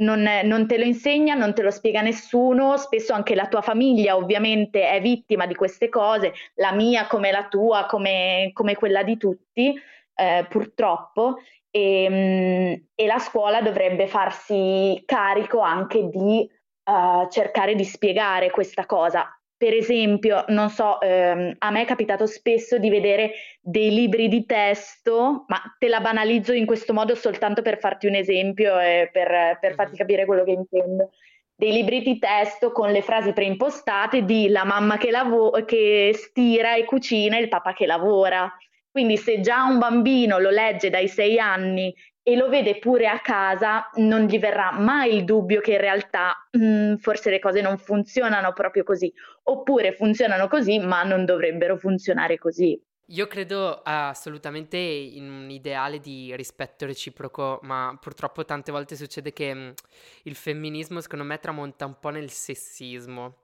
Non, 0.00 0.22
non, 0.44 0.68
te 0.68 0.78
lo 0.78 0.84
insegna, 0.84 1.34
non 1.34 1.54
te 1.54 1.62
lo 1.62 1.72
spiega 1.72 2.00
nessuno, 2.02 2.76
spesso 2.76 3.12
anche 3.12 3.34
la 3.34 3.48
tua 3.48 3.62
famiglia 3.62 4.14
ovviamente 4.14 4.88
è 4.88 5.00
vittima 5.00 5.46
di 5.46 5.56
queste 5.56 5.88
cose, 5.88 6.32
la 6.54 6.72
mia 6.72 7.08
come 7.08 7.32
la 7.32 7.48
tua, 7.48 7.86
come, 7.86 8.50
come 8.52 8.76
quella 8.76 9.02
di 9.02 9.16
tutti 9.16 9.74
eh, 10.18 10.46
purtroppo, 10.48 11.36
e, 11.70 12.08
mm, 12.10 12.72
e, 12.94 13.06
la 13.06 13.18
scuola 13.18 13.60
dovrebbe 13.60 14.08
farsi 14.08 15.00
carico 15.06 15.60
anche 15.60 16.08
di 16.08 16.48
uh, 16.84 17.28
cercare 17.28 17.74
di 17.74 17.84
spiegare 17.84 18.50
questa 18.50 18.86
cosa. 18.86 19.32
Per 19.56 19.72
esempio, 19.74 20.44
non 20.48 20.70
so, 20.70 21.00
ehm, 21.00 21.56
a 21.58 21.70
me 21.70 21.82
è 21.82 21.84
capitato 21.84 22.26
spesso 22.26 22.78
di 22.78 22.90
vedere 22.90 23.32
dei 23.60 23.90
libri 23.92 24.28
di 24.28 24.46
testo, 24.46 25.44
ma 25.48 25.60
te 25.78 25.88
la 25.88 26.00
banalizzo 26.00 26.52
in 26.52 26.64
questo 26.64 26.94
modo 26.94 27.16
soltanto 27.16 27.60
per 27.60 27.78
farti 27.78 28.06
un 28.06 28.14
esempio 28.14 28.78
e 28.78 29.10
per, 29.12 29.58
per 29.60 29.74
farti 29.74 29.96
capire 29.96 30.26
quello 30.26 30.44
che 30.44 30.52
intendo 30.52 31.10
dei 31.56 31.72
libri 31.72 32.02
di 32.02 32.20
testo 32.20 32.70
con 32.70 32.92
le 32.92 33.02
frasi 33.02 33.32
preimpostate 33.32 34.24
di 34.24 34.48
la 34.48 34.62
mamma 34.62 34.96
che, 34.96 35.10
lavo- 35.10 35.50
che 35.64 36.12
stira 36.14 36.76
e 36.76 36.84
cucina 36.84 37.36
e 37.36 37.40
il 37.40 37.48
papà 37.48 37.72
che 37.72 37.84
lavora. 37.84 38.48
Quindi 38.90 39.16
se 39.16 39.40
già 39.40 39.64
un 39.64 39.78
bambino 39.78 40.38
lo 40.38 40.50
legge 40.50 40.90
dai 40.90 41.08
sei 41.08 41.38
anni 41.38 41.94
e 42.28 42.36
lo 42.36 42.48
vede 42.48 42.78
pure 42.78 43.06
a 43.06 43.20
casa, 43.20 43.88
non 43.94 44.26
gli 44.26 44.38
verrà 44.38 44.72
mai 44.72 45.16
il 45.16 45.24
dubbio 45.24 45.60
che 45.60 45.72
in 45.72 45.80
realtà 45.80 46.34
mh, 46.50 46.64
mm, 46.64 46.94
forse 46.96 47.30
le 47.30 47.38
cose 47.38 47.62
non 47.62 47.78
funzionano 47.78 48.52
proprio 48.52 48.84
così, 48.84 49.10
oppure 49.44 49.92
funzionano 49.92 50.46
così 50.46 50.78
ma 50.78 51.02
non 51.04 51.24
dovrebbero 51.24 51.78
funzionare 51.78 52.36
così. 52.36 52.78
Io 53.12 53.26
credo 53.26 53.80
assolutamente 53.82 54.76
in 54.76 55.30
un 55.30 55.48
ideale 55.48 55.98
di 55.98 56.36
rispetto 56.36 56.84
reciproco, 56.84 57.58
ma 57.62 57.96
purtroppo 57.98 58.44
tante 58.44 58.70
volte 58.70 58.96
succede 58.96 59.32
che 59.32 59.54
mm, 59.54 59.70
il 60.24 60.34
femminismo 60.34 61.00
secondo 61.00 61.24
me 61.24 61.38
tramonta 61.38 61.86
un 61.86 61.98
po' 61.98 62.10
nel 62.10 62.28
sessismo, 62.28 63.36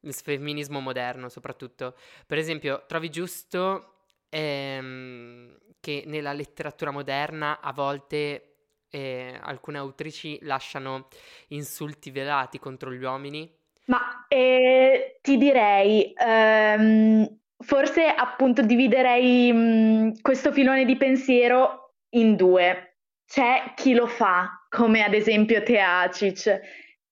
il 0.00 0.12
femminismo 0.12 0.80
moderno 0.80 1.30
soprattutto. 1.30 1.94
Per 2.26 2.36
esempio, 2.36 2.84
trovi 2.86 3.08
giusto 3.08 3.95
ehm, 4.36 5.56
che 5.80 6.02
nella 6.06 6.34
letteratura 6.34 6.90
moderna 6.90 7.60
a 7.60 7.72
volte 7.72 8.56
eh, 8.90 9.38
alcune 9.40 9.78
autrici 9.78 10.38
lasciano 10.42 11.08
insulti 11.48 12.10
velati 12.10 12.58
contro 12.58 12.92
gli 12.92 13.02
uomini. 13.02 13.50
Ma 13.86 14.26
eh, 14.28 15.18
ti 15.22 15.38
direi, 15.38 16.12
ehm, 16.14 17.38
forse 17.64 18.06
appunto 18.06 18.62
dividerei 18.62 19.52
mh, 19.52 19.58
mm, 19.58 20.10
questo 20.20 20.52
filone 20.52 20.84
di 20.84 20.96
pensiero 20.96 21.94
in 22.10 22.36
due. 22.36 22.98
C'è 23.26 23.72
chi 23.74 23.94
lo 23.94 24.06
fa, 24.06 24.66
come 24.68 25.02
ad 25.02 25.14
esempio 25.14 25.62
Teacic, 25.62 26.60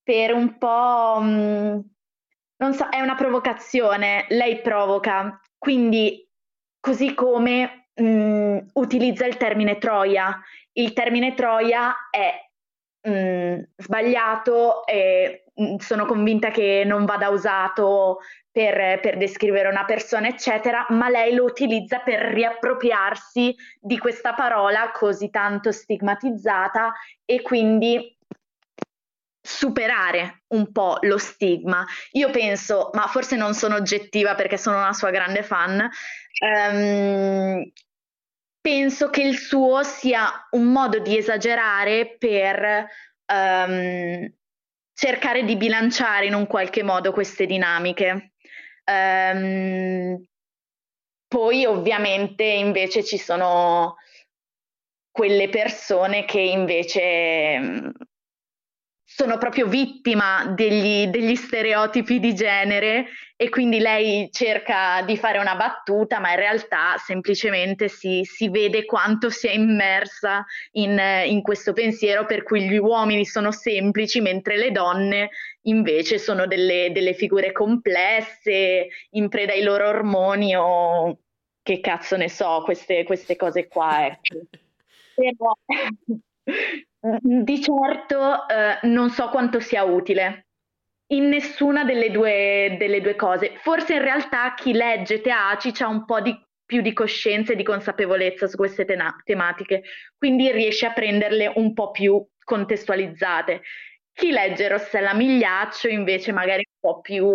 per 0.03 0.33
un 0.33 0.57
po'... 0.57 1.19
Mh, 1.21 1.27
mm, 1.27 1.79
non 2.57 2.73
so, 2.73 2.87
è 2.87 3.01
una 3.01 3.15
provocazione, 3.15 4.27
lei 4.29 4.61
provoca, 4.61 5.41
quindi 5.57 6.24
così 6.85 7.15
come 7.15 7.87
mh, 7.95 8.03
mm, 8.03 8.57
utilizza 8.73 9.25
il 9.25 9.37
termine 9.37 9.79
troia. 9.79 10.39
Il 10.73 10.93
termine 10.93 11.33
troia 11.33 11.95
è 12.11 12.31
mh, 13.01 13.11
mm, 13.11 13.59
sbagliato 13.75 14.85
e 14.85 15.45
mh, 15.51 15.63
mm, 15.63 15.75
sono 15.77 16.05
convinta 16.05 16.51
che 16.51 16.83
non 16.85 17.05
vada 17.05 17.29
usato 17.29 18.19
per, 18.51 18.99
per, 18.99 19.17
descrivere 19.17 19.67
una 19.67 19.83
persona, 19.83 20.27
eccetera, 20.27 20.85
ma 20.89 21.09
lei 21.09 21.33
lo 21.33 21.43
utilizza 21.43 21.99
per 21.99 22.19
riappropriarsi 22.21 23.55
di 23.79 23.97
questa 23.97 24.33
parola 24.33 24.91
così 24.91 25.31
tanto 25.31 25.71
stigmatizzata 25.71 26.93
e 27.25 27.41
quindi 27.41 28.14
superare 29.45 30.43
un 30.47 30.71
po' 30.71 30.97
lo 31.01 31.17
stigma. 31.17 31.85
Io 32.13 32.31
penso, 32.31 32.89
ma 32.93 33.07
forse 33.07 33.35
non 33.35 33.53
sono 33.53 33.75
oggettiva 33.75 34.33
perché 34.33 34.57
sono 34.57 34.77
una 34.77 34.93
sua 34.93 35.11
grande 35.11 35.43
fan, 35.43 35.87
ehm, 36.41 37.71
penso 38.59 39.09
che 39.11 39.21
il 39.21 39.37
suo 39.37 39.83
sia 39.83 40.47
un 40.51 40.71
modo 40.71 40.97
di 40.99 41.15
esagerare 41.15 42.15
per 42.17 42.87
ehm, 43.25 44.33
cercare 44.93 45.43
di 45.43 45.55
bilanciare 45.55 46.25
in 46.25 46.33
un 46.33 46.47
qualche 46.47 46.81
modo 46.81 47.11
queste 47.11 47.45
dinamiche. 47.45 48.33
Ehm, 48.83 50.23
poi 51.27 51.65
ovviamente 51.65 52.43
invece 52.43 53.03
ci 53.03 53.17
sono 53.17 53.97
quelle 55.11 55.49
persone 55.49 56.25
che 56.25 56.39
invece 56.39 57.93
sono 59.15 59.37
proprio 59.37 59.65
vittima 59.67 60.45
degli, 60.53 61.07
degli, 61.07 61.37
stereotipi 61.37 62.19
di 62.19 62.35
genere 62.35 63.05
e 63.37 63.47
quindi 63.47 63.79
lei 63.79 64.27
cerca 64.29 65.03
di 65.03 65.15
fare 65.15 65.37
una 65.39 65.55
battuta, 65.55 66.19
ma 66.19 66.31
in 66.31 66.35
realtà 66.35 66.97
semplicemente 66.97 67.87
si, 67.87 68.25
si 68.25 68.49
vede 68.49 68.83
quanto 68.83 69.29
sia 69.29 69.53
immersa 69.53 70.45
in, 70.73 70.99
in, 71.27 71.41
questo 71.41 71.71
pensiero 71.71 72.25
per 72.25 72.43
cui 72.43 72.67
gli 72.67 72.75
uomini 72.75 73.23
sono 73.23 73.53
semplici, 73.53 74.19
mentre 74.19 74.57
le 74.57 74.71
donne 74.71 75.29
invece 75.61 76.17
sono 76.17 76.45
delle, 76.45 76.89
delle 76.91 77.13
figure 77.13 77.53
complesse, 77.53 78.89
in 79.11 79.29
preda 79.29 79.53
ai 79.53 79.63
loro 79.63 79.87
ormoni 79.87 80.57
o 80.57 81.19
che 81.63 81.79
cazzo 81.79 82.17
ne 82.17 82.27
so, 82.29 82.63
queste, 82.65 83.05
queste 83.05 83.37
cose 83.37 83.69
qua. 83.69 84.07
Ecco. 84.07 84.41
Però, 85.15 85.53
di 87.19 87.61
certo 87.61 88.47
eh, 88.47 88.79
non 88.87 89.09
so 89.09 89.29
quanto 89.29 89.59
sia 89.59 89.83
utile 89.83 90.47
in 91.07 91.27
nessuna 91.27 91.83
delle 91.83 92.09
due, 92.09 92.75
delle 92.79 93.01
due 93.01 93.15
cose. 93.15 93.57
Forse 93.57 93.93
in 93.93 94.01
realtà 94.01 94.53
chi 94.55 94.73
legge 94.73 95.21
Teaci 95.21 95.71
ha 95.83 95.87
un 95.87 96.05
po' 96.05 96.19
di, 96.19 96.35
più 96.65 96.81
di 96.81 96.93
coscienza 96.93 97.53
e 97.53 97.55
di 97.55 97.63
consapevolezza 97.63 98.47
su 98.47 98.57
queste 98.57 98.85
tena- 98.85 99.15
tematiche, 99.23 99.83
quindi 100.17 100.51
riesce 100.51 100.87
a 100.87 100.93
prenderle 100.93 101.51
un 101.55 101.73
po' 101.73 101.91
più 101.91 102.25
contestualizzate. 102.43 103.61
Chi 104.11 104.31
legge 104.31 104.67
Rossella 104.67 105.13
Migliaccio 105.13 105.87
invece 105.89 106.31
magari 106.31 106.65
un 106.81 106.91
po' 106.91 107.01
più 107.01 107.25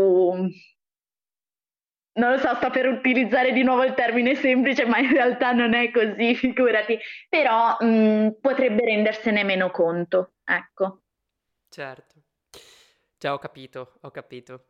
non 2.15 2.33
lo 2.33 2.39
so, 2.39 2.55
sto 2.57 2.71
per 2.71 2.87
utilizzare 2.87 3.53
di 3.53 3.63
nuovo 3.63 3.85
il 3.85 3.95
termine 3.95 4.35
semplice, 4.35 4.85
ma 4.85 4.99
in 4.99 5.13
realtà 5.13 5.53
non 5.53 5.75
è 5.75 5.91
così, 5.91 6.35
figurati, 6.37 6.99
però 7.29 7.77
mh, 7.79 7.87
mm, 7.87 8.29
potrebbe 8.41 8.85
rendersene 8.85 9.45
meno 9.45 9.71
conto, 9.71 10.33
ecco. 10.45 11.03
Certo, 11.69 12.15
già 13.17 13.33
ho 13.33 13.39
capito, 13.39 13.99
ho 14.01 14.11
capito. 14.11 14.65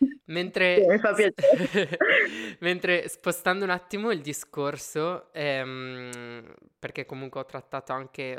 Mentre, 0.26 0.84
mentre 2.60 3.08
spostando 3.08 3.64
un 3.64 3.70
attimo 3.70 4.10
il 4.10 4.20
discorso, 4.20 5.32
ehm, 5.32 6.54
perché 6.78 7.06
comunque 7.06 7.40
ho 7.40 7.44
trattato 7.44 7.92
anche, 7.92 8.36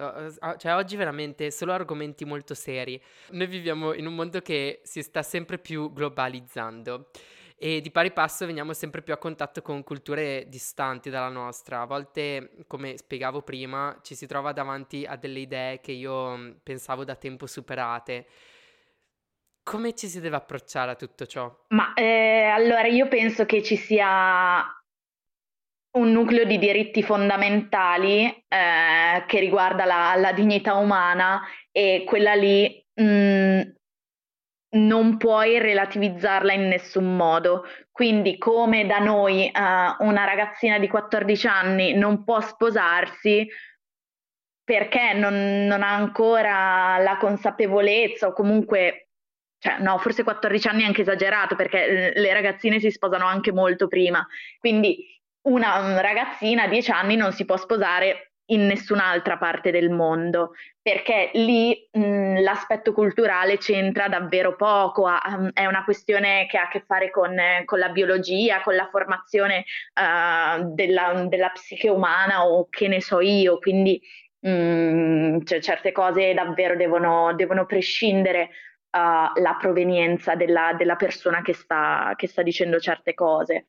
cioè 0.57 0.73
oggi 0.73 0.95
veramente 0.95 1.51
solo 1.51 1.71
argomenti 1.71 2.25
molto 2.25 2.53
seri. 2.53 3.01
Noi 3.31 3.47
viviamo 3.47 3.93
in 3.93 4.07
un 4.07 4.15
mondo 4.15 4.41
che 4.41 4.81
si 4.83 5.01
sta 5.01 5.21
sempre 5.21 5.57
più 5.57 5.91
globalizzando 5.93 7.09
e 7.63 7.79
di 7.79 7.91
pari 7.91 8.11
passo 8.11 8.45
veniamo 8.45 8.73
sempre 8.73 9.01
più 9.01 9.13
a 9.13 9.17
contatto 9.17 9.61
con 9.61 9.83
culture 9.83 10.47
distanti 10.49 11.09
dalla 11.09 11.29
nostra. 11.29 11.79
A 11.79 11.85
volte, 11.85 12.57
come 12.67 12.97
spiegavo 12.97 13.41
prima, 13.41 13.97
ci 14.01 14.15
si 14.15 14.27
trova 14.27 14.51
davanti 14.51 15.05
a 15.05 15.15
delle 15.15 15.39
idee 15.39 15.79
che 15.79 15.93
io 15.93 16.35
mm, 16.35 16.51
pensavo 16.61 17.05
da 17.05 17.15
tempo 17.15 17.47
superate. 17.47 18.25
Come 19.63 19.95
ci 19.95 20.09
si 20.09 20.19
deve 20.19 20.35
approcciare 20.35 20.91
a 20.91 20.95
tutto 20.95 21.25
ciò? 21.25 21.49
Ma 21.69 21.93
eh, 21.93 22.49
allora 22.53 22.85
io 22.87 23.07
penso 23.07 23.45
che 23.45 23.63
ci 23.63 23.77
sia 23.77 24.61
un 25.91 26.11
nucleo 26.11 26.43
di 26.43 26.57
diritti 26.57 27.01
fondamentali 27.01 28.25
eh, 28.25 29.23
che 29.25 29.39
riguarda 29.39 29.85
la, 29.85 30.15
la, 30.17 30.33
dignità 30.33 30.73
umana 30.73 31.39
e 31.71 32.03
quella 32.05 32.33
lì 32.33 32.85
mh, 32.93 33.03
mm, 33.05 33.61
non 34.73 35.17
puoi 35.17 35.59
relativizzarla 35.59 36.53
in 36.53 36.67
nessun 36.67 37.15
modo. 37.15 37.65
Quindi, 37.91 38.37
come 38.37 38.85
da 38.85 38.99
noi 38.99 39.51
uh, 39.53 40.05
una 40.05 40.25
ragazzina 40.25 40.79
di 40.79 40.87
14 40.87 41.47
anni 41.47 41.93
non 41.93 42.23
può 42.23 42.39
sposarsi 42.41 43.47
perché 44.63 45.13
non, 45.13 45.65
non, 45.65 45.83
ha 45.83 45.93
ancora 45.93 46.97
la 46.99 47.17
consapevolezza 47.17 48.27
o 48.27 48.33
comunque, 48.33 49.09
cioè, 49.59 49.79
no, 49.79 49.97
forse 49.97 50.23
14 50.23 50.67
anni 50.67 50.83
è 50.83 50.85
anche 50.85 51.01
esagerato 51.01 51.55
perché 51.55 52.13
le 52.15 52.33
ragazzine 52.33 52.79
si 52.79 52.89
sposano 52.89 53.25
anche 53.25 53.51
molto 53.51 53.87
prima. 53.87 54.25
Quindi, 54.59 55.05
una 55.43 55.99
ragazzina 55.99 56.63
a 56.63 56.67
10 56.67 56.91
anni 56.91 57.15
non 57.15 57.33
si 57.33 57.45
può 57.45 57.57
sposare 57.57 58.32
in 58.47 58.65
nessun'altra 58.65 59.37
parte 59.37 59.71
del 59.71 59.89
mondo, 59.89 60.51
perché 60.81 61.31
lì 61.33 61.87
mh, 61.91 62.41
l'aspetto 62.41 62.91
culturale 62.91 63.57
c'entra 63.57 64.09
davvero 64.09 64.55
poco, 64.55 65.07
ha, 65.07 65.49
è 65.53 65.65
una 65.65 65.83
questione 65.83 66.45
che 66.47 66.57
ha 66.57 66.63
a 66.63 66.67
che 66.67 66.83
fare 66.85 67.09
con, 67.09 67.35
con 67.65 67.79
la 67.79 67.89
biologia, 67.89 68.61
con 68.61 68.75
la 68.75 68.89
formazione 68.89 69.63
uh, 69.93 70.73
della, 70.73 71.25
della, 71.27 71.49
psiche 71.49 71.89
umana 71.89 72.45
o 72.45 72.67
che 72.69 72.87
ne 72.87 73.01
so 73.01 73.21
io, 73.21 73.59
quindi 73.59 74.01
mh, 74.39 75.43
cioè, 75.43 75.61
certe 75.61 75.91
cose 75.93 76.33
davvero 76.33 76.75
devono, 76.75 77.33
devono 77.35 77.65
prescindere 77.65 78.49
uh, 78.91 79.39
la 79.39 79.57
provenienza 79.59 80.35
della, 80.35 80.73
della 80.77 80.97
persona 80.97 81.41
che 81.41 81.53
sta, 81.53 82.13
che 82.17 82.27
sta 82.27 82.41
dicendo 82.41 82.79
certe 82.79 83.13
cose. 83.13 83.67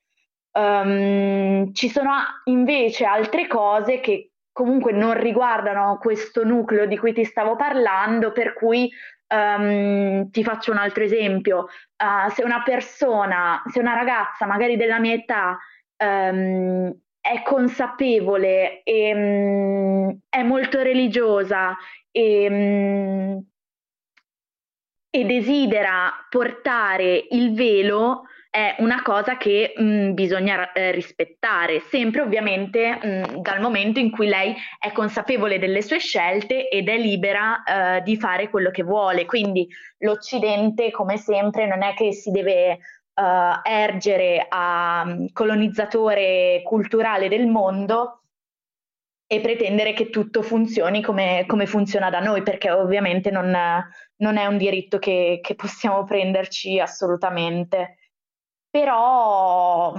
Um, 0.57 1.73
ci 1.73 1.89
sono 1.89 2.13
invece 2.45 3.05
altre 3.05 3.49
cose 3.49 3.99
che 3.99 4.34
comunque 4.55 4.93
non 4.93 5.15
riguardano 5.15 5.99
questo 6.01 6.45
nucleo 6.45 6.87
di 6.87 6.97
cui 6.97 7.13
ti 7.13 7.25
stavo 7.25 7.57
parlando, 7.57 8.31
per 8.31 8.53
cui 8.53 8.89
um, 9.35 10.31
ti 10.31 10.45
faccio 10.45 10.71
un 10.71 10.79
altro 10.79 11.03
esempio. 11.03 11.67
Uh, 11.97 12.31
se 12.31 12.45
una 12.45 12.63
persona, 12.63 13.61
se 13.67 13.81
una 13.81 13.95
ragazza 13.95 14.47
magari 14.47 14.77
della 14.77 15.01
mia 15.01 15.15
età 15.15 15.59
um, 15.97 16.97
è 17.21 17.43
consapevole 17.43 18.85
e 18.85 19.13
um, 19.13 20.19
è 20.29 20.43
molto 20.45 20.83
religiosa 20.83 21.77
e, 22.13 23.43
e 25.11 25.25
desidera 25.25 26.13
portare 26.31 27.27
il 27.31 27.55
velo, 27.55 28.27
è 28.55 28.77
una 28.79 29.03
cosa 29.03 29.37
che 29.37 29.73
mh, 29.77 30.13
bisogna 30.13 30.71
eh, 30.71 30.93
rispettare, 30.93 31.81
sempre 31.81 32.21
ovviamente 32.21 33.25
mh, 33.27 33.41
dal 33.41 33.61
momento 33.61 33.99
in 33.99 34.13
cui 34.13 34.29
lei 34.29 34.55
è 34.79 34.93
consapevole 34.93 35.59
delle 35.59 35.83
sue 35.83 35.99
scelte 35.99 36.69
ed 36.69 36.89
è 36.89 36.97
libera 36.97 37.65
eh, 37.65 38.03
di 38.03 38.17
fare 38.17 38.49
quello 38.51 38.71
che 38.71 38.85
vuole. 38.85 39.25
Quindi 39.25 39.67
l'Occidente, 39.99 40.93
come 40.93 41.17
sempre, 41.17 41.67
non 41.67 41.83
è 41.83 41.95
che 41.95 42.13
si 42.13 42.31
deve 42.31 42.79
uh, 43.15 43.61
ergere 43.69 44.47
a 44.49 45.05
colonizzatore 45.33 46.63
culturale 46.63 47.27
del 47.27 47.49
mondo 47.49 48.21
e 49.27 49.41
pretendere 49.41 49.95
che 49.95 50.11
tutto 50.11 50.43
funzioni 50.43 51.03
come, 51.03 51.43
come 51.49 51.67
funziona 51.67 52.09
da 52.09 52.21
noi, 52.21 52.45
perché 52.45 52.71
ovviamente 52.71 53.33
non, 53.33 53.53
non 54.19 54.37
è 54.37 54.47
un 54.47 54.59
diritto 54.59 55.01
che, 55.01 55.41
che 55.43 55.57
possiamo 55.57 56.05
prenderci 56.05 56.79
assolutamente 56.79 57.97
però 58.75 59.95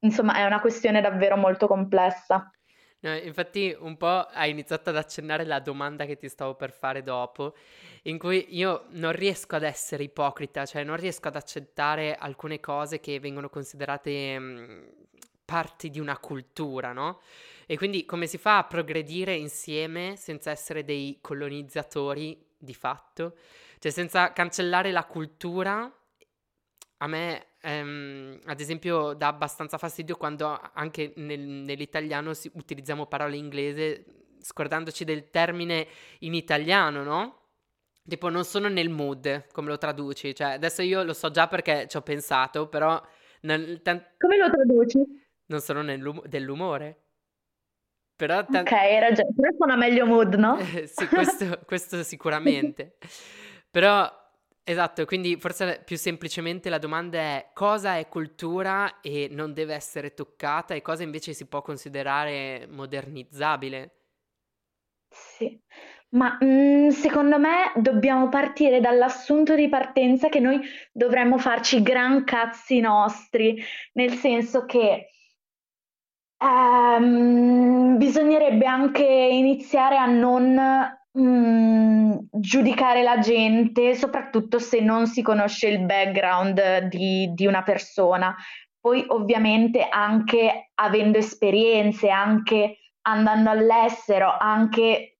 insomma 0.00 0.34
è 0.34 0.44
una 0.44 0.60
questione 0.60 1.00
davvero 1.00 1.36
molto 1.36 1.68
complessa. 1.68 2.50
No, 2.98 3.14
infatti 3.14 3.76
un 3.78 3.96
po' 3.96 4.26
hai 4.32 4.50
iniziato 4.50 4.90
ad 4.90 4.96
accennare 4.96 5.44
la 5.44 5.60
domanda 5.60 6.04
che 6.04 6.16
ti 6.16 6.28
stavo 6.28 6.56
per 6.56 6.72
fare 6.72 7.04
dopo, 7.04 7.54
in 8.02 8.18
cui 8.18 8.56
io 8.56 8.86
non 8.90 9.12
riesco 9.12 9.54
ad 9.54 9.62
essere 9.62 10.02
ipocrita, 10.02 10.66
cioè 10.66 10.82
non 10.82 10.96
riesco 10.96 11.28
ad 11.28 11.36
accettare 11.36 12.16
alcune 12.16 12.58
cose 12.58 12.98
che 12.98 13.20
vengono 13.20 13.48
considerate 13.48 14.36
mm, 14.36 14.82
parti 15.44 15.88
di 15.88 16.00
una 16.00 16.18
cultura, 16.18 16.92
no? 16.92 17.20
E 17.66 17.76
quindi 17.76 18.04
come 18.04 18.26
si 18.26 18.36
fa 18.36 18.58
a 18.58 18.64
progredire 18.64 19.34
insieme 19.34 20.16
senza 20.16 20.50
essere 20.50 20.84
dei 20.84 21.18
colonizzatori 21.20 22.46
di 22.58 22.74
fatto? 22.74 23.36
Cioè 23.78 23.92
senza 23.92 24.32
cancellare 24.32 24.90
la 24.90 25.04
cultura, 25.04 25.88
a 27.02 27.06
me 27.08 27.46
ehm, 27.60 28.38
ad 28.44 28.60
esempio 28.60 29.12
dà 29.12 29.26
abbastanza 29.26 29.76
fastidio 29.76 30.16
quando 30.16 30.58
anche 30.72 31.12
nel, 31.16 31.40
nell'italiano 31.40 32.32
si, 32.32 32.50
utilizziamo 32.54 33.06
parole 33.06 33.36
inglese 33.36 34.04
scordandoci 34.40 35.04
del 35.04 35.28
termine 35.30 35.86
in 36.20 36.34
italiano, 36.34 37.02
no? 37.02 37.38
Tipo 38.08 38.28
non 38.28 38.44
sono 38.44 38.68
nel 38.68 38.88
mood, 38.88 39.46
come 39.52 39.68
lo 39.68 39.78
traduci? 39.78 40.34
Cioè, 40.34 40.52
adesso 40.52 40.82
io 40.82 41.02
lo 41.02 41.12
so 41.12 41.30
già 41.30 41.46
perché 41.46 41.86
ci 41.88 41.96
ho 41.96 42.02
pensato, 42.02 42.68
però... 42.68 43.00
Non, 43.42 43.80
tan- 43.82 44.04
come 44.18 44.36
lo 44.36 44.50
traduci? 44.50 45.00
Non 45.46 45.60
sono 45.60 45.82
nell'umore. 45.82 47.02
Però 48.16 48.44
tan- 48.44 48.62
ok, 48.62 48.72
hai 48.72 48.98
ragione. 48.98 49.32
Però 49.34 49.52
suona 49.56 49.76
meglio 49.76 50.06
mood, 50.06 50.34
no? 50.34 50.58
sì, 50.86 51.06
questo, 51.06 51.60
questo 51.64 52.02
sicuramente. 52.02 52.96
Però 53.70 54.21
Esatto, 54.64 55.04
quindi 55.06 55.36
forse 55.38 55.82
più 55.84 55.96
semplicemente 55.96 56.68
la 56.68 56.78
domanda 56.78 57.18
è 57.18 57.50
cosa 57.52 57.96
è 57.96 58.06
cultura 58.08 59.00
e 59.00 59.26
non 59.28 59.52
deve 59.52 59.74
essere 59.74 60.14
toccata 60.14 60.74
e 60.74 60.82
cosa 60.82 61.02
invece 61.02 61.32
si 61.34 61.46
può 61.46 61.62
considerare 61.62 62.68
modernizzabile? 62.70 63.90
Sì, 65.08 65.60
ma 66.10 66.36
mh, 66.40 66.44
mm, 66.46 66.88
secondo 66.88 67.38
me 67.38 67.72
dobbiamo 67.76 68.28
partire 68.28 68.80
dall'assunto 68.80 69.54
di 69.54 69.68
partenza 69.68 70.28
che 70.28 70.40
noi 70.40 70.60
dovremmo 70.92 71.38
farci 71.38 71.82
gran 71.82 72.24
cazzi 72.24 72.80
nostri, 72.80 73.62
nel 73.94 74.12
senso 74.12 74.64
che 74.64 75.08
ehm, 76.38 77.96
bisognerebbe 77.98 78.66
anche 78.66 79.04
iniziare 79.04 79.96
a 79.96 80.06
non 80.06 80.58
Mm, 81.18 82.14
giudicare 82.30 83.02
la 83.02 83.18
gente, 83.18 83.94
soprattutto 83.94 84.58
se 84.58 84.80
non 84.80 85.06
si 85.06 85.20
conosce 85.20 85.68
il 85.68 85.84
background 85.84 86.88
di, 86.88 87.30
di 87.34 87.46
una 87.46 87.62
persona. 87.62 88.34
Poi 88.80 89.04
ovviamente 89.08 89.86
anche 89.88 90.70
avendo 90.74 91.18
esperienze, 91.18 92.08
anche 92.08 92.78
andando 93.02 93.50
all'estero, 93.50 94.34
anche 94.38 95.11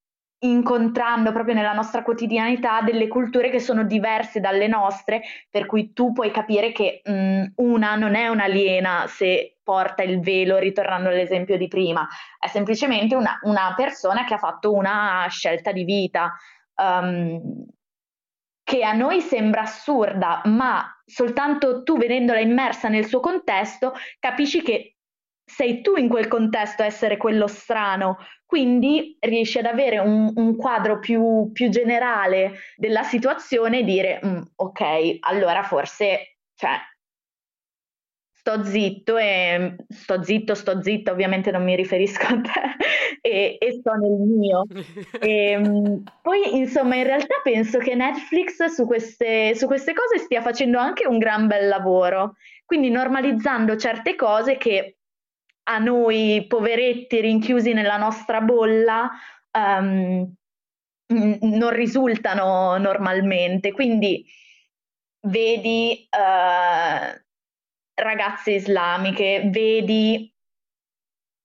incontrando 0.44 1.32
proprio 1.32 1.54
nella 1.54 1.72
nostra 1.72 2.02
quotidianità 2.02 2.80
delle 2.80 3.08
culture 3.08 3.50
che 3.50 3.60
sono 3.60 3.84
diverse 3.84 4.40
dalle 4.40 4.66
nostre, 4.66 5.22
per 5.50 5.66
cui 5.66 5.92
tu 5.92 6.12
puoi 6.12 6.30
capire 6.30 6.72
che 6.72 7.02
mh, 7.04 7.12
mm, 7.12 7.44
una 7.56 7.94
non 7.94 8.14
è 8.14 8.28
un'aliena 8.28 9.06
se 9.06 9.58
porta 9.62 10.02
il 10.02 10.20
velo, 10.20 10.58
ritornando 10.58 11.08
all'esempio 11.08 11.56
di 11.56 11.68
prima, 11.68 12.06
è 12.38 12.48
semplicemente 12.48 13.14
una, 13.14 13.38
una 13.42 13.72
persona 13.76 14.24
che 14.24 14.34
ha 14.34 14.38
fatto 14.38 14.72
una 14.72 15.26
scelta 15.28 15.72
di 15.72 15.84
vita. 15.84 16.32
Um, 16.74 17.66
che 18.64 18.84
a 18.84 18.92
noi 18.92 19.20
sembra 19.20 19.62
assurda, 19.62 20.40
ma 20.44 20.84
soltanto 21.04 21.82
tu 21.82 21.98
vedendola 21.98 22.38
immersa 22.38 22.88
nel 22.88 23.06
suo 23.06 23.20
contesto 23.20 23.92
capisci 24.18 24.62
che 24.62 24.96
sei 25.54 25.82
tu 25.82 25.96
in 25.96 26.08
quel 26.08 26.28
contesto 26.28 26.82
a 26.82 26.86
essere 26.86 27.18
quello 27.18 27.46
strano, 27.46 28.16
quindi 28.46 29.16
riesci 29.20 29.58
ad 29.58 29.66
avere 29.66 29.98
un, 29.98 30.32
un 30.34 30.56
quadro 30.56 30.98
più, 30.98 31.50
più, 31.52 31.68
generale 31.68 32.54
della 32.76 33.02
situazione 33.02 33.80
e 33.80 33.84
dire 33.84 34.20
mm, 34.24 34.40
ok, 34.56 35.18
allora 35.20 35.62
forse 35.62 36.38
cioè, 36.54 36.78
sto 38.30 38.64
zitto 38.64 39.18
e 39.18 39.76
sto 39.88 40.22
zitto, 40.22 40.54
sto 40.54 40.82
zitta, 40.82 41.12
ovviamente 41.12 41.50
non 41.50 41.64
mi 41.64 41.76
riferisco 41.76 42.26
a 42.26 42.40
te 42.40 43.20
e, 43.20 43.56
e 43.60 43.72
sto 43.72 43.92
nel 43.92 44.18
mio. 44.18 44.64
E, 45.20 45.50
ehm, 45.52 46.02
poi 46.22 46.56
insomma 46.56 46.96
in 46.96 47.04
realtà 47.04 47.36
penso 47.42 47.78
che 47.78 47.94
Netflix 47.94 48.64
su 48.64 48.86
queste, 48.86 49.54
su 49.54 49.66
queste 49.66 49.92
cose 49.92 50.18
stia 50.18 50.40
facendo 50.40 50.78
anche 50.78 51.06
un 51.06 51.18
gran 51.18 51.46
bel 51.46 51.68
lavoro, 51.68 52.36
quindi 52.64 52.88
normalizzando 52.90 53.76
certe 53.76 54.16
cose 54.16 54.56
che 54.56 54.96
a 55.64 55.78
noi 55.78 56.44
poveretti 56.48 57.20
rinchiusi 57.20 57.72
nella 57.72 57.96
nostra 57.96 58.40
bolla 58.40 59.10
um, 59.52 60.34
non 61.08 61.70
risultano 61.70 62.76
normalmente. 62.78 63.72
Quindi 63.72 64.24
vedi 65.26 66.08
uh, 66.10 67.20
ragazze 67.94 68.52
islamiche, 68.52 69.42
vedi 69.50 70.32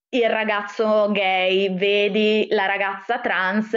il 0.09 0.29
ragazzo 0.29 1.11
gay, 1.11 1.73
vedi 1.75 2.47
la 2.49 2.65
ragazza 2.65 3.19
trans, 3.19 3.75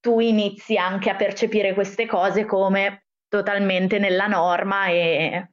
tu 0.00 0.20
inizi 0.20 0.76
anche 0.76 1.10
a 1.10 1.16
percepire 1.16 1.72
queste 1.72 2.06
cose 2.06 2.44
come 2.44 3.06
totalmente 3.28 3.98
nella 3.98 4.26
norma 4.26 4.88
e 4.88 5.50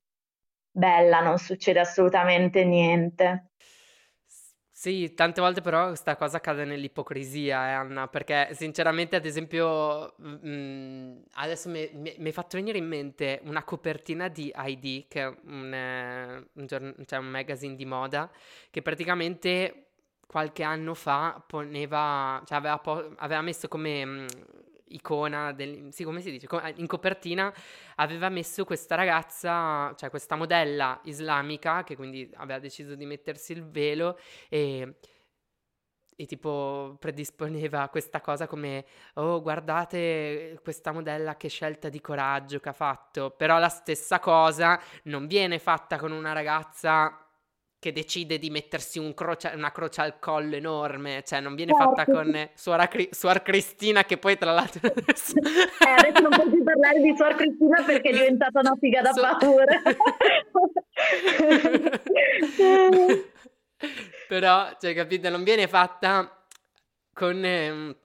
bella, 0.70 1.22
non 1.22 1.38
succede 1.38 1.80
assolutamente 1.80 2.66
niente. 2.66 3.49
Sì, 4.82 5.14
tante 5.14 5.42
volte 5.42 5.60
però 5.60 5.88
questa 5.88 6.16
cosa 6.16 6.40
cade 6.40 6.64
nell'ipocrisia, 6.64 7.68
eh, 7.68 7.72
Anna, 7.74 8.08
perché 8.08 8.52
sinceramente, 8.54 9.18
ad 9.18 9.26
esempio, 9.26 10.14
mh, 10.18 11.24
adesso 11.34 11.68
mi, 11.68 11.90
mi, 11.94 12.30
è 12.30 12.32
fatto 12.32 12.56
venire 12.56 12.78
in 12.78 12.88
mente 12.88 13.42
una 13.44 13.66
copertina 13.66 14.30
di 14.30 14.54
ID, 14.56 15.08
che 15.10 15.22
è 15.24 15.26
un, 15.48 15.74
eh, 15.74 16.48
un, 16.54 16.66
giorn- 16.66 16.96
cioè 17.06 17.20
un 17.20 17.26
magazine 17.26 17.76
di 17.76 17.84
moda, 17.84 18.32
che 18.70 18.82
praticamente 18.82 19.88
qualche 20.26 20.64
anno 20.64 20.94
fa 20.94 21.44
poneva, 21.46 22.42
cioè 22.46 22.58
aveva, 22.58 22.78
po- 22.80 23.14
aveva 23.18 23.42
messo 23.42 23.68
come... 23.68 24.06
Mh, 24.06 24.26
icona, 24.90 25.52
del, 25.54 25.88
sì, 25.92 26.04
come 26.04 26.22
si 26.22 26.32
dice, 26.32 26.48
in 26.76 26.88
copertina 26.88 27.54
aveva 27.96 28.30
messo 28.30 28.66
questa 28.66 28.96
ragazza, 28.96 29.94
cioè 29.96 30.10
questa 30.10 30.36
modella 30.36 31.00
islamica 31.04 31.84
che 31.84 31.96
quindi 31.96 32.30
aveva 32.36 32.60
deciso 32.60 32.96
di 32.96 33.06
mettersi 33.06 33.54
il 33.54 33.70
velo 33.70 34.18
e 34.50 34.96
e 36.20 36.26
tipo 36.26 36.98
predisponeva 37.00 37.88
questa 37.88 38.20
cosa 38.20 38.46
come 38.46 38.84
oh 39.14 39.42
guardate 39.42 40.60
questa 40.62 40.92
modella 40.92 41.38
che 41.38 41.48
scelta 41.48 41.88
di 41.88 42.02
coraggio 42.02 42.60
che 42.60 42.68
ha 42.70 42.74
fatto, 42.74 43.32
però 43.32 43.58
la 43.58 43.70
stessa 43.70 44.20
cosa 44.20 44.78
non 45.04 45.28
viene 45.28 45.60
fatta 45.60 45.98
con 45.98 46.12
una 46.12 46.34
ragazza 46.34 47.26
che 47.80 47.94
decide 47.94 48.38
di 48.38 48.50
mettersi 48.50 49.00
un 49.00 49.14
croce, 49.14 49.54
una 49.56 49.72
croce 49.72 50.02
al 50.02 50.20
collo 50.20 50.56
enorme, 50.56 51.24
cioè 51.26 51.40
non 51.40 51.56
viene 51.56 51.72
certo. 51.72 51.96
fatta 51.96 52.12
con 52.12 52.50
suora, 52.54 52.90
Suor 53.10 53.42
Cristina 53.42 54.04
che 54.04 54.18
poi 54.18 54.38
tra 54.38 54.52
l'altro 54.52 54.92
adesso... 54.94 55.38
eh, 55.38 55.90
adesso 55.98 56.28
non 56.28 56.50
più 56.52 56.62
parlare 56.62 57.00
di 57.00 57.16
Suor 57.16 57.36
Cristina 57.36 57.82
perché 57.84 58.10
è 58.10 58.14
diventata 58.14 58.60
una 58.60 58.76
figa 58.78 59.02
da 59.02 59.14
Su... 59.14 59.22
paura. 59.22 59.82
Però, 64.28 64.76
cioè, 64.78 64.94
capite, 64.94 65.30
non 65.30 65.44
viene 65.44 65.68
fatta 65.68 66.46
con 67.14 67.44
eh, 67.46 67.96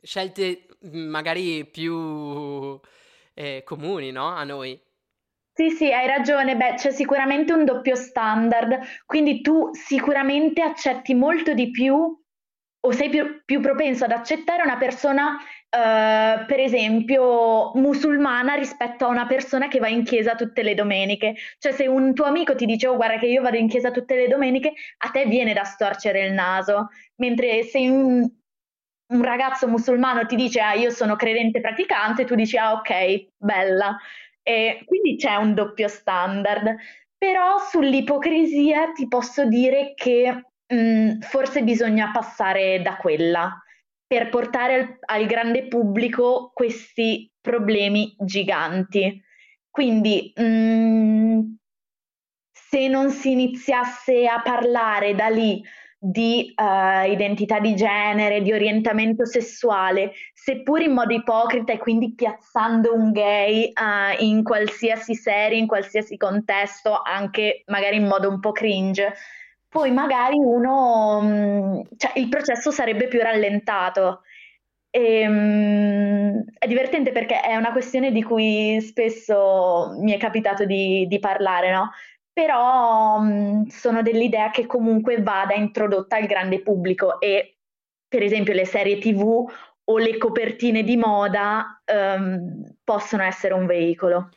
scelte 0.00 0.66
magari 0.92 1.66
più 1.66 2.80
eh, 3.34 3.62
comuni, 3.64 4.12
no? 4.12 4.28
A 4.28 4.44
noi. 4.44 4.80
Sì, 5.58 5.70
sì, 5.70 5.92
hai 5.92 6.06
ragione. 6.06 6.56
Beh, 6.56 6.74
c'è 6.74 6.90
sicuramente 6.92 7.52
un 7.52 7.64
doppio 7.64 7.96
standard, 7.96 8.78
quindi 9.06 9.40
tu 9.40 9.70
sicuramente 9.72 10.62
accetti 10.62 11.14
molto 11.14 11.52
di 11.52 11.70
più 11.70 11.96
o 12.80 12.92
sei 12.92 13.08
più, 13.10 13.42
più 13.44 13.60
propenso 13.60 14.04
ad 14.04 14.12
accettare 14.12 14.62
una 14.62 14.76
persona, 14.76 15.36
eh, 15.68 16.44
per 16.46 16.60
esempio, 16.60 17.72
musulmana 17.74 18.54
rispetto 18.54 19.04
a 19.06 19.08
una 19.08 19.26
persona 19.26 19.66
che 19.66 19.80
va 19.80 19.88
in 19.88 20.04
chiesa 20.04 20.36
tutte 20.36 20.62
le 20.62 20.74
domeniche. 20.74 21.34
Cioè, 21.58 21.72
se 21.72 21.88
un 21.88 22.14
tuo 22.14 22.26
amico 22.26 22.54
ti 22.54 22.64
dice, 22.64 22.86
oh, 22.86 22.94
guarda 22.94 23.18
che 23.18 23.26
io 23.26 23.42
vado 23.42 23.56
in 23.56 23.66
chiesa 23.68 23.90
tutte 23.90 24.14
le 24.14 24.28
domeniche, 24.28 24.72
a 24.98 25.10
te 25.10 25.26
viene 25.26 25.54
da 25.54 25.64
storcere 25.64 26.24
il 26.26 26.32
naso, 26.34 26.90
mentre 27.16 27.64
se 27.64 27.78
un, 27.88 28.30
un 29.10 29.22
ragazzo 29.22 29.66
musulmano 29.68 30.24
ti 30.26 30.36
dice, 30.36 30.60
ah, 30.60 30.74
io 30.74 30.90
sono 30.90 31.16
credente 31.16 31.60
praticante, 31.60 32.24
tu 32.24 32.34
dici, 32.34 32.56
ah, 32.56 32.72
ok, 32.74 33.28
bella. 33.38 33.96
E 34.48 34.82
quindi 34.86 35.16
c'è 35.16 35.34
un 35.34 35.52
doppio 35.52 35.88
standard. 35.88 36.74
Però 37.18 37.58
sull'ipocrisia 37.58 38.92
ti 38.92 39.06
posso 39.08 39.44
dire 39.44 39.92
che 39.94 40.44
mh, 40.66 40.74
mm, 40.74 41.20
forse 41.20 41.62
bisogna 41.62 42.10
passare 42.10 42.80
da 42.80 42.96
quella 42.96 43.62
per 44.06 44.30
portare 44.30 44.74
al, 44.74 44.98
al 45.00 45.26
grande 45.26 45.66
pubblico 45.66 46.50
questi 46.54 47.30
problemi 47.42 48.16
giganti. 48.18 49.22
Quindi 49.68 50.32
mh, 50.34 50.42
mm, 50.42 51.40
se 52.50 52.88
non 52.88 53.10
si 53.10 53.32
iniziasse 53.32 54.26
a 54.26 54.40
parlare 54.40 55.14
da 55.14 55.28
lì 55.28 55.62
di 56.00 56.54
uh, 56.56 57.10
identità 57.10 57.58
di 57.58 57.74
genere, 57.74 58.40
di 58.40 58.52
orientamento 58.52 59.26
sessuale, 59.26 60.12
seppur 60.48 60.80
in 60.80 60.92
modo 60.92 61.12
ipocrita 61.12 61.74
e 61.74 61.78
quindi 61.78 62.14
piazzando 62.14 62.94
un 62.94 63.12
gay 63.12 63.70
uh, 63.74 64.22
in 64.24 64.42
qualsiasi 64.42 65.14
serie, 65.14 65.58
in 65.58 65.66
qualsiasi 65.66 66.16
contesto, 66.16 67.02
anche 67.02 67.64
magari 67.66 67.96
in 67.96 68.06
modo 68.06 68.30
un 68.30 68.40
po' 68.40 68.52
cringe, 68.52 69.12
poi 69.68 69.90
magari 69.90 70.36
uno, 70.38 71.20
mm, 71.22 71.80
cioè 71.98 72.12
il 72.14 72.30
processo 72.30 72.70
sarebbe 72.70 73.08
più 73.08 73.20
rallentato. 73.20 74.22
E, 74.90 75.28
um, 75.28 76.44
è 76.58 76.66
divertente 76.66 77.12
perché 77.12 77.40
è 77.42 77.54
una 77.54 77.72
questione 77.72 78.10
di 78.10 78.22
cui 78.22 78.80
spesso 78.80 79.96
mi 80.00 80.12
è 80.12 80.16
capitato 80.16 80.64
di, 80.64 81.06
di 81.06 81.18
parlare, 81.18 81.70
no? 81.70 81.90
però 82.32 83.18
mh, 83.18 83.66
sono 83.66 84.00
dell'idea 84.00 84.50
che 84.50 84.64
comunque 84.64 85.20
vada 85.20 85.54
introdotta 85.54 86.16
al 86.16 86.26
grande 86.26 86.62
pubblico 86.62 87.20
e 87.20 87.58
per 88.08 88.22
esempio 88.22 88.54
le 88.54 88.64
serie 88.64 88.98
tv 88.98 89.46
o 89.90 89.98
le 89.98 90.18
copertine 90.18 90.82
di 90.82 90.96
moda 90.96 91.82
um, 91.92 92.76
possono 92.84 93.22
essere 93.22 93.54
un 93.54 93.66
veicolo. 93.66 94.30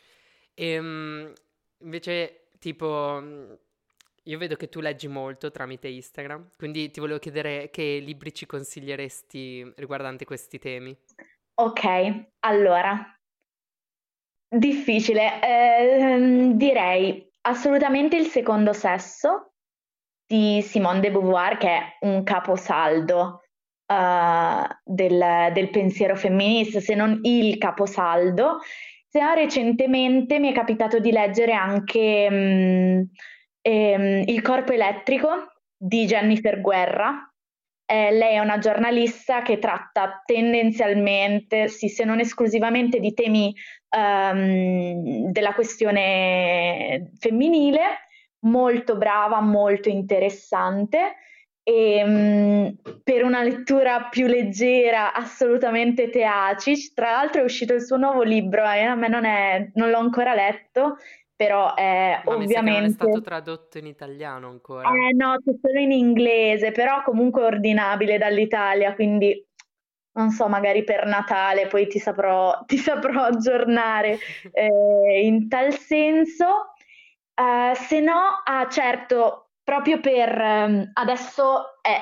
E, 0.54 0.78
um, 0.78 1.34
invece, 1.80 2.48
tipo, 2.60 3.22
io 4.24 4.38
vedo 4.38 4.56
che 4.56 4.70
tu 4.70 4.80
leggi 4.80 5.08
molto 5.08 5.52
tramite 5.52 5.88
Instagram, 5.88 6.50
quindi 6.58 6.92
ti 6.92 7.00
volevo 7.00 7.20
chiedere 7.20 7.70
che 7.70 8.00
libri 8.04 8.34
ci 8.34 8.46
consiglieresti 8.46 9.74
riguardanti 9.76 10.26
questi 10.26 10.60
temi. 10.60 10.98
Ok, 11.56 11.86
allora, 12.40 13.20
difficile. 14.48 15.42
Eh, 15.42 16.52
direi 16.56 17.30
Assolutamente 17.44 18.18
il 18.18 18.28
secondo 18.28 18.72
sesso 18.72 19.54
di 20.28 20.62
Simone 20.62 21.00
de 21.00 21.12
Beauvoir, 21.12 21.58
che 21.58 21.70
è 21.70 21.98
un 22.02 22.24
caposaldo 22.24 23.41
uh, 23.92 24.66
del, 24.84 25.52
del, 25.54 25.70
pensiero 25.70 26.16
femminista, 26.16 26.80
se 26.80 26.96
non 26.96 27.20
il 27.24 27.58
caposaldo. 27.58 28.60
Se 29.08 29.20
recentemente 29.36 30.40
mi 30.40 30.50
è 30.50 30.54
capitato 30.54 31.00
di 31.00 31.12
leggere 31.12 31.52
anche 31.52 32.28
um, 32.30 33.08
um, 33.62 34.24
Il 34.26 34.42
corpo 34.42 34.72
elettrico 34.72 35.28
di 35.76 36.06
Jennifer 36.06 36.62
Guerra. 36.62 37.26
Eh, 37.86 38.12
lei 38.12 38.36
è 38.36 38.40
una 38.40 38.58
giornalista 38.58 39.42
che 39.42 39.60
tratta 39.60 40.22
tendenzialmente, 40.26 41.68
sì, 41.68 41.90
se 41.90 42.06
non 42.06 42.22
esclusivamente, 42.22 43.02
di 43.02 43.14
temi 43.14 43.54
um, 43.98 45.30
della 45.30 45.54
questione 45.54 47.12
femminile, 47.20 47.82
molto 48.46 48.96
brava, 48.96 49.42
molto 49.42 49.90
interessante. 49.90 51.16
E, 51.64 52.04
um, 52.04 52.76
per 53.04 53.24
una 53.24 53.44
lettura 53.44 54.08
più 54.10 54.26
leggera, 54.28 55.14
assolutamente 55.14 56.10
Teacic. 56.10 56.94
Tra 56.94 57.12
l'altro 57.12 57.42
è 57.42 57.44
uscito 57.44 57.74
il 57.74 57.84
suo 57.84 57.98
nuovo 57.98 58.24
libro, 58.24 58.64
eh, 58.64 58.82
a 58.82 58.96
me 58.96 59.08
non, 59.08 59.26
è, 59.26 59.70
non 59.76 59.90
l'ho 59.90 60.00
ancora 60.00 60.34
letto, 60.34 60.98
però 61.36 61.74
è 61.74 62.22
Ma 62.24 62.36
ovviamente... 62.36 62.80
non 62.80 62.90
è 62.90 62.94
stato 62.94 63.22
tradotto 63.22 63.78
in 63.78 63.88
italiano 63.88 64.48
ancora. 64.48 64.90
Eh 64.90 65.14
no, 65.14 65.38
c'è 65.44 65.54
solo 65.62 65.80
in 65.80 65.92
inglese, 65.92 66.72
però 66.72 67.02
comunque 67.04 67.44
ordinabile 67.44 68.18
dall'Italia, 68.18 68.94
quindi 68.94 69.44
non 70.14 70.30
so, 70.32 70.48
magari 70.48 70.84
per 70.84 71.06
Natale, 71.06 71.68
poi 71.68 71.88
ti 71.88 72.00
saprò, 72.00 72.64
ti 72.66 72.78
saprò 72.78 73.24
aggiornare 73.24 74.20
eh, 74.52 75.22
in 75.26 75.48
tal 75.48 75.74
senso. 75.74 76.74
Uh, 77.34 77.74
se 77.74 78.02
no, 78.02 78.42
ah, 78.44 78.68
certo, 78.68 79.51
proprio 79.64 80.00
per 80.00 80.38
um, 80.40 80.90
adesso 80.94 81.82
è, 81.82 82.00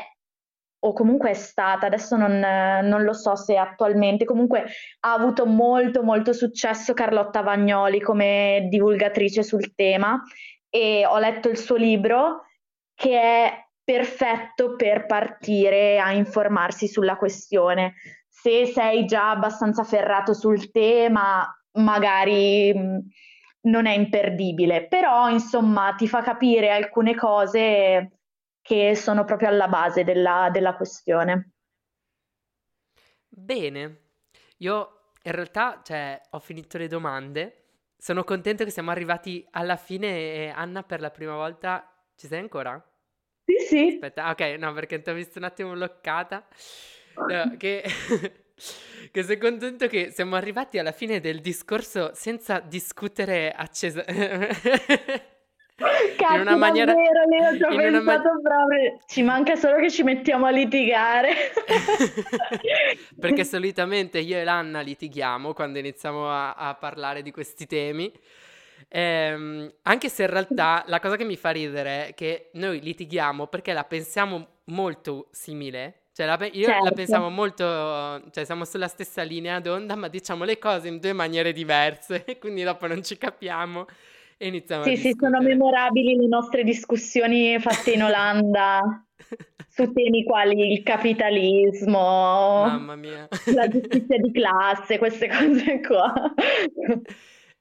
o 0.82 0.94
comunque 0.94 1.32
è 1.32 1.34
stata, 1.34 1.88
adesso 1.88 2.16
non, 2.16 2.40
non, 2.40 3.04
lo 3.04 3.14
so 3.14 3.36
se 3.36 3.58
attualmente, 3.58 4.26
comunque 4.26 4.66
ha 5.02 5.14
avuto 5.14 5.46
molto 5.46 6.04
molto 6.04 6.34
successo 6.34 6.94
Carlotta 6.94 7.42
Vagnoli 7.42 8.00
come 8.00 8.68
divulgatrice 8.70 9.44
sul 9.44 9.74
tema 9.76 10.22
e 10.70 11.06
ho 11.06 11.18
letto 11.18 11.50
il 11.50 11.58
suo 11.58 11.76
libro 11.76 12.46
che 12.94 13.20
è 13.20 13.68
perfetto 13.84 14.76
per 14.76 15.06
partire 15.06 16.00
a 16.00 16.12
informarsi 16.12 16.88
sulla 16.88 17.16
questione. 17.16 17.96
Se 18.28 18.68
sei 18.68 19.06
già 19.06 19.32
abbastanza 19.32 19.84
ferrato 19.84 20.34
sul 20.34 20.70
tema, 20.70 21.46
magari 21.74 22.74
non 23.62 23.86
è 23.86 23.94
imperdibile, 23.94 24.88
però 24.88 25.30
insomma 25.30 25.94
ti 25.96 26.08
fa 26.08 26.22
capire 26.22 26.72
alcune 26.72 27.16
cose 27.16 28.12
che 28.62 28.96
sono 28.96 29.26
proprio 29.26 29.50
alla 29.50 29.68
base 29.68 30.04
della, 30.04 30.50
della 30.52 30.76
questione. 30.76 31.52
Bene, 33.28 34.00
io 34.58 35.12
in 35.24 35.32
realtà 35.32 35.82
cioè, 35.84 36.22
ho 36.32 36.40
finito 36.40 36.78
le 36.78 36.88
domande, 36.88 37.66
sono 37.98 38.24
contento 38.24 38.64
che 38.64 38.72
siamo 38.72 38.92
arrivati 38.92 39.46
alla 39.52 39.76
fine 39.76 40.08
e 40.08 40.54
Anna 40.56 40.84
per 40.84 41.02
la 41.02 41.12
prima 41.12 41.36
volta 41.36 41.92
ci 42.16 42.28
sei 42.28 42.40
ancora? 42.40 42.82
Sì, 43.46 43.58
sì. 43.66 43.88
Aspetta, 43.94 44.30
ok, 44.30 44.42
no, 44.60 44.72
perché 44.74 45.02
ti 45.02 45.10
ho 45.10 45.14
visto 45.14 45.40
un 45.40 45.46
attimo 45.46 45.72
bloccata. 45.74 46.46
No, 47.16 47.58
che... 47.58 47.84
che 49.12 49.24
sono 49.24 49.38
contento 49.38 49.88
che 49.88 50.12
siamo 50.12 50.36
arrivati 50.36 50.78
alla 50.78 50.92
fine 50.92 51.20
del 51.20 51.40
discorso 51.42 52.12
senza 52.14 52.60
discutere 52.60 53.52
accesa... 53.52 54.04
Cazzo, 55.80 56.36
in 56.36 56.42
una 56.42 56.58
maniera... 56.58 56.94
davvero, 56.94 57.26
Leo, 57.26 57.56
ci 57.56 57.64
ho 57.64 57.76
pensato 57.76 58.34
ma... 58.34 58.40
proprio... 58.42 59.00
Ci 59.06 59.24
manca 59.24 59.56
solo 59.56 59.78
che 59.78 59.90
ci 59.90 60.04
mettiamo 60.04 60.46
a 60.46 60.50
litigare. 60.50 61.34
Perché 63.18 63.46
solitamente 63.46 64.20
io 64.20 64.38
e 64.38 64.44
l'Anna 64.44 64.82
litighiamo 64.82 65.54
quando 65.54 65.80
iniziamo 65.80 66.30
a, 66.30 66.54
a 66.54 66.76
parlare 66.76 67.22
di 67.22 67.32
questi 67.32 67.66
temi. 67.66 68.12
Ehm, 68.90 69.72
anche 69.84 70.10
se 70.10 70.24
in 70.24 70.30
realtà 70.30 70.84
la 70.88 71.00
cosa 71.00 71.16
che 71.16 71.24
mi 71.24 71.38
fa 71.38 71.52
ridere 71.52 72.08
è 72.08 72.14
che 72.14 72.50
noi 72.54 72.82
litighiamo 72.82 73.48
perché 73.48 73.72
la 73.72 73.84
pensiamo 73.84 74.48
molto 74.66 75.28
simile. 75.32 75.99
Cioè, 76.20 76.28
la 76.28 76.36
pe- 76.36 76.48
io 76.52 76.66
certo. 76.68 76.84
la 76.84 76.92
pensiamo 76.92 77.30
molto, 77.30 77.64
cioè 78.32 78.44
siamo 78.44 78.66
sulla 78.66 78.90
stessa 78.90 79.22
linea 79.22 79.62
d'onda, 79.62 79.96
ma 79.96 80.10
diciamo 80.10 80.44
le 80.44 80.58
cose 80.58 80.90
in 80.90 81.00
due 81.00 81.14
maniere 81.14 81.54
diverse, 81.54 82.26
quindi 82.42 82.62
dopo 82.64 82.88
non 82.88 83.02
ci 83.02 83.16
capiamo. 83.18 83.86
e 84.38 84.48
iniziamo 84.48 84.84
sì, 84.84 84.90
a 84.90 84.96
sì, 84.96 85.16
sono 85.18 85.40
discutere. 85.40 85.44
memorabili 85.46 86.16
le 86.18 86.28
nostre 86.28 86.64
discussioni 86.66 87.58
fatte 87.62 87.92
in 87.92 88.04
Olanda 88.04 89.02
su 89.70 89.94
temi 89.94 90.26
quali 90.26 90.74
il 90.74 90.84
capitalismo, 90.84 91.98
Mamma 92.66 92.96
mia. 92.98 93.26
la 93.56 93.70
giustizia 93.70 94.18
di 94.18 94.34
classe, 94.34 94.98
queste 94.98 95.30
cose 95.30 95.80
qua. 95.80 96.34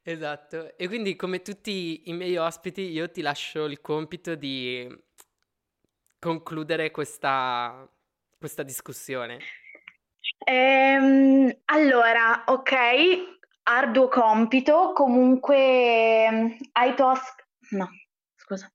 Esatto, 0.02 0.76
e 0.76 0.88
quindi 0.88 1.14
come 1.14 1.42
tutti 1.42 2.02
i 2.06 2.12
miei 2.12 2.36
ospiti 2.36 2.80
io 2.90 3.08
ti 3.08 3.20
lascio 3.20 3.66
il 3.66 3.80
compito 3.80 4.34
di 4.34 4.84
concludere 6.18 6.90
questa, 6.90 7.88
questa 8.38 8.62
discussione. 8.62 9.38
Ehm, 10.44 11.52
allora, 11.66 12.44
ok, 12.46 12.72
arduo 13.64 14.08
compito, 14.08 14.92
comunque 14.94 16.56
ai, 16.72 16.94
tuoi 16.94 17.16
no, 17.70 17.88
scusa. 18.36 18.70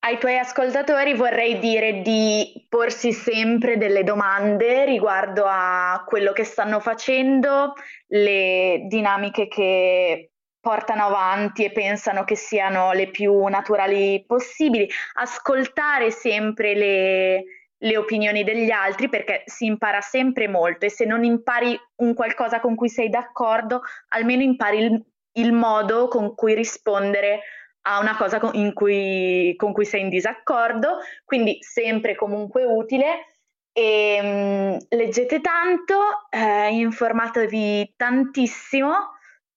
ai 0.00 0.18
tuoi 0.18 0.38
ascoltatori 0.38 1.14
vorrei 1.14 1.58
dire 1.58 2.00
di 2.00 2.66
porsi 2.68 3.12
sempre 3.12 3.76
delle 3.76 4.02
domande 4.02 4.84
riguardo 4.84 5.44
a 5.46 6.02
quello 6.06 6.32
che 6.32 6.44
stanno 6.44 6.80
facendo, 6.80 7.74
le 8.08 8.86
dinamiche 8.88 9.46
che 9.46 10.30
portano 10.60 11.04
avanti 11.04 11.64
e 11.64 11.70
pensano 11.70 12.24
che 12.24 12.34
siano 12.34 12.92
le 12.92 13.10
più 13.10 13.44
naturali 13.46 14.24
possibili, 14.26 14.88
ascoltare 15.14 16.10
sempre 16.10 16.74
le, 16.74 17.44
le 17.78 17.96
opinioni 17.96 18.42
degli 18.44 18.70
altri 18.70 19.08
perché 19.08 19.42
si 19.46 19.66
impara 19.66 20.00
sempre 20.00 20.48
molto 20.48 20.86
e 20.86 20.90
se 20.90 21.04
non 21.04 21.24
impari 21.24 21.78
un 21.96 22.14
qualcosa 22.14 22.60
con 22.60 22.74
cui 22.74 22.88
sei 22.88 23.08
d'accordo, 23.08 23.82
almeno 24.08 24.42
impari 24.42 24.78
il, 24.78 25.04
il 25.32 25.52
modo 25.52 26.08
con 26.08 26.34
cui 26.34 26.54
rispondere 26.54 27.42
a 27.82 28.00
una 28.00 28.16
cosa 28.16 28.38
con 28.38 28.72
cui, 28.72 29.54
con 29.56 29.72
cui 29.72 29.84
sei 29.84 30.02
in 30.02 30.08
disaccordo, 30.08 30.98
quindi 31.24 31.58
sempre 31.60 32.14
comunque 32.14 32.64
utile. 32.64 33.26
E, 33.72 34.18
um, 34.20 34.78
leggete 34.88 35.40
tanto, 35.40 36.28
eh, 36.30 36.68
informatevi 36.70 37.94
tantissimo 37.96 38.92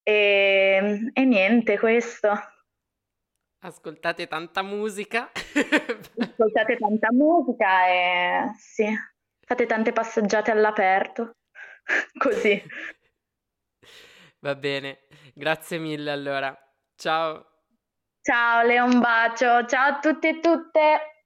e, 0.04 1.12
e 1.12 1.26
niente, 1.26 1.80
questo. 1.80 2.30
Ascoltate 3.64 4.28
tanta 4.28 4.64
musica. 4.64 5.30
Ascoltate 6.18 6.78
tanta 6.78 7.12
musica 7.12 7.88
e 7.88 8.52
sì, 8.58 8.86
fate 9.46 9.68
tante 9.68 9.92
passeggiate 9.92 10.50
all'aperto. 10.50 11.36
Così. 12.18 12.60
Va 14.40 14.56
bene, 14.56 15.02
grazie 15.36 15.78
mille 15.78 16.10
allora. 16.10 16.58
Ciao. 16.96 17.46
Ciao 18.22 18.66
Leo, 18.66 18.86
un 18.86 19.00
bacio. 19.00 19.66
Ciao 19.68 19.94
a 19.94 20.00
tutti 20.00 20.28
e 20.28 20.40
tutte. 20.40 21.21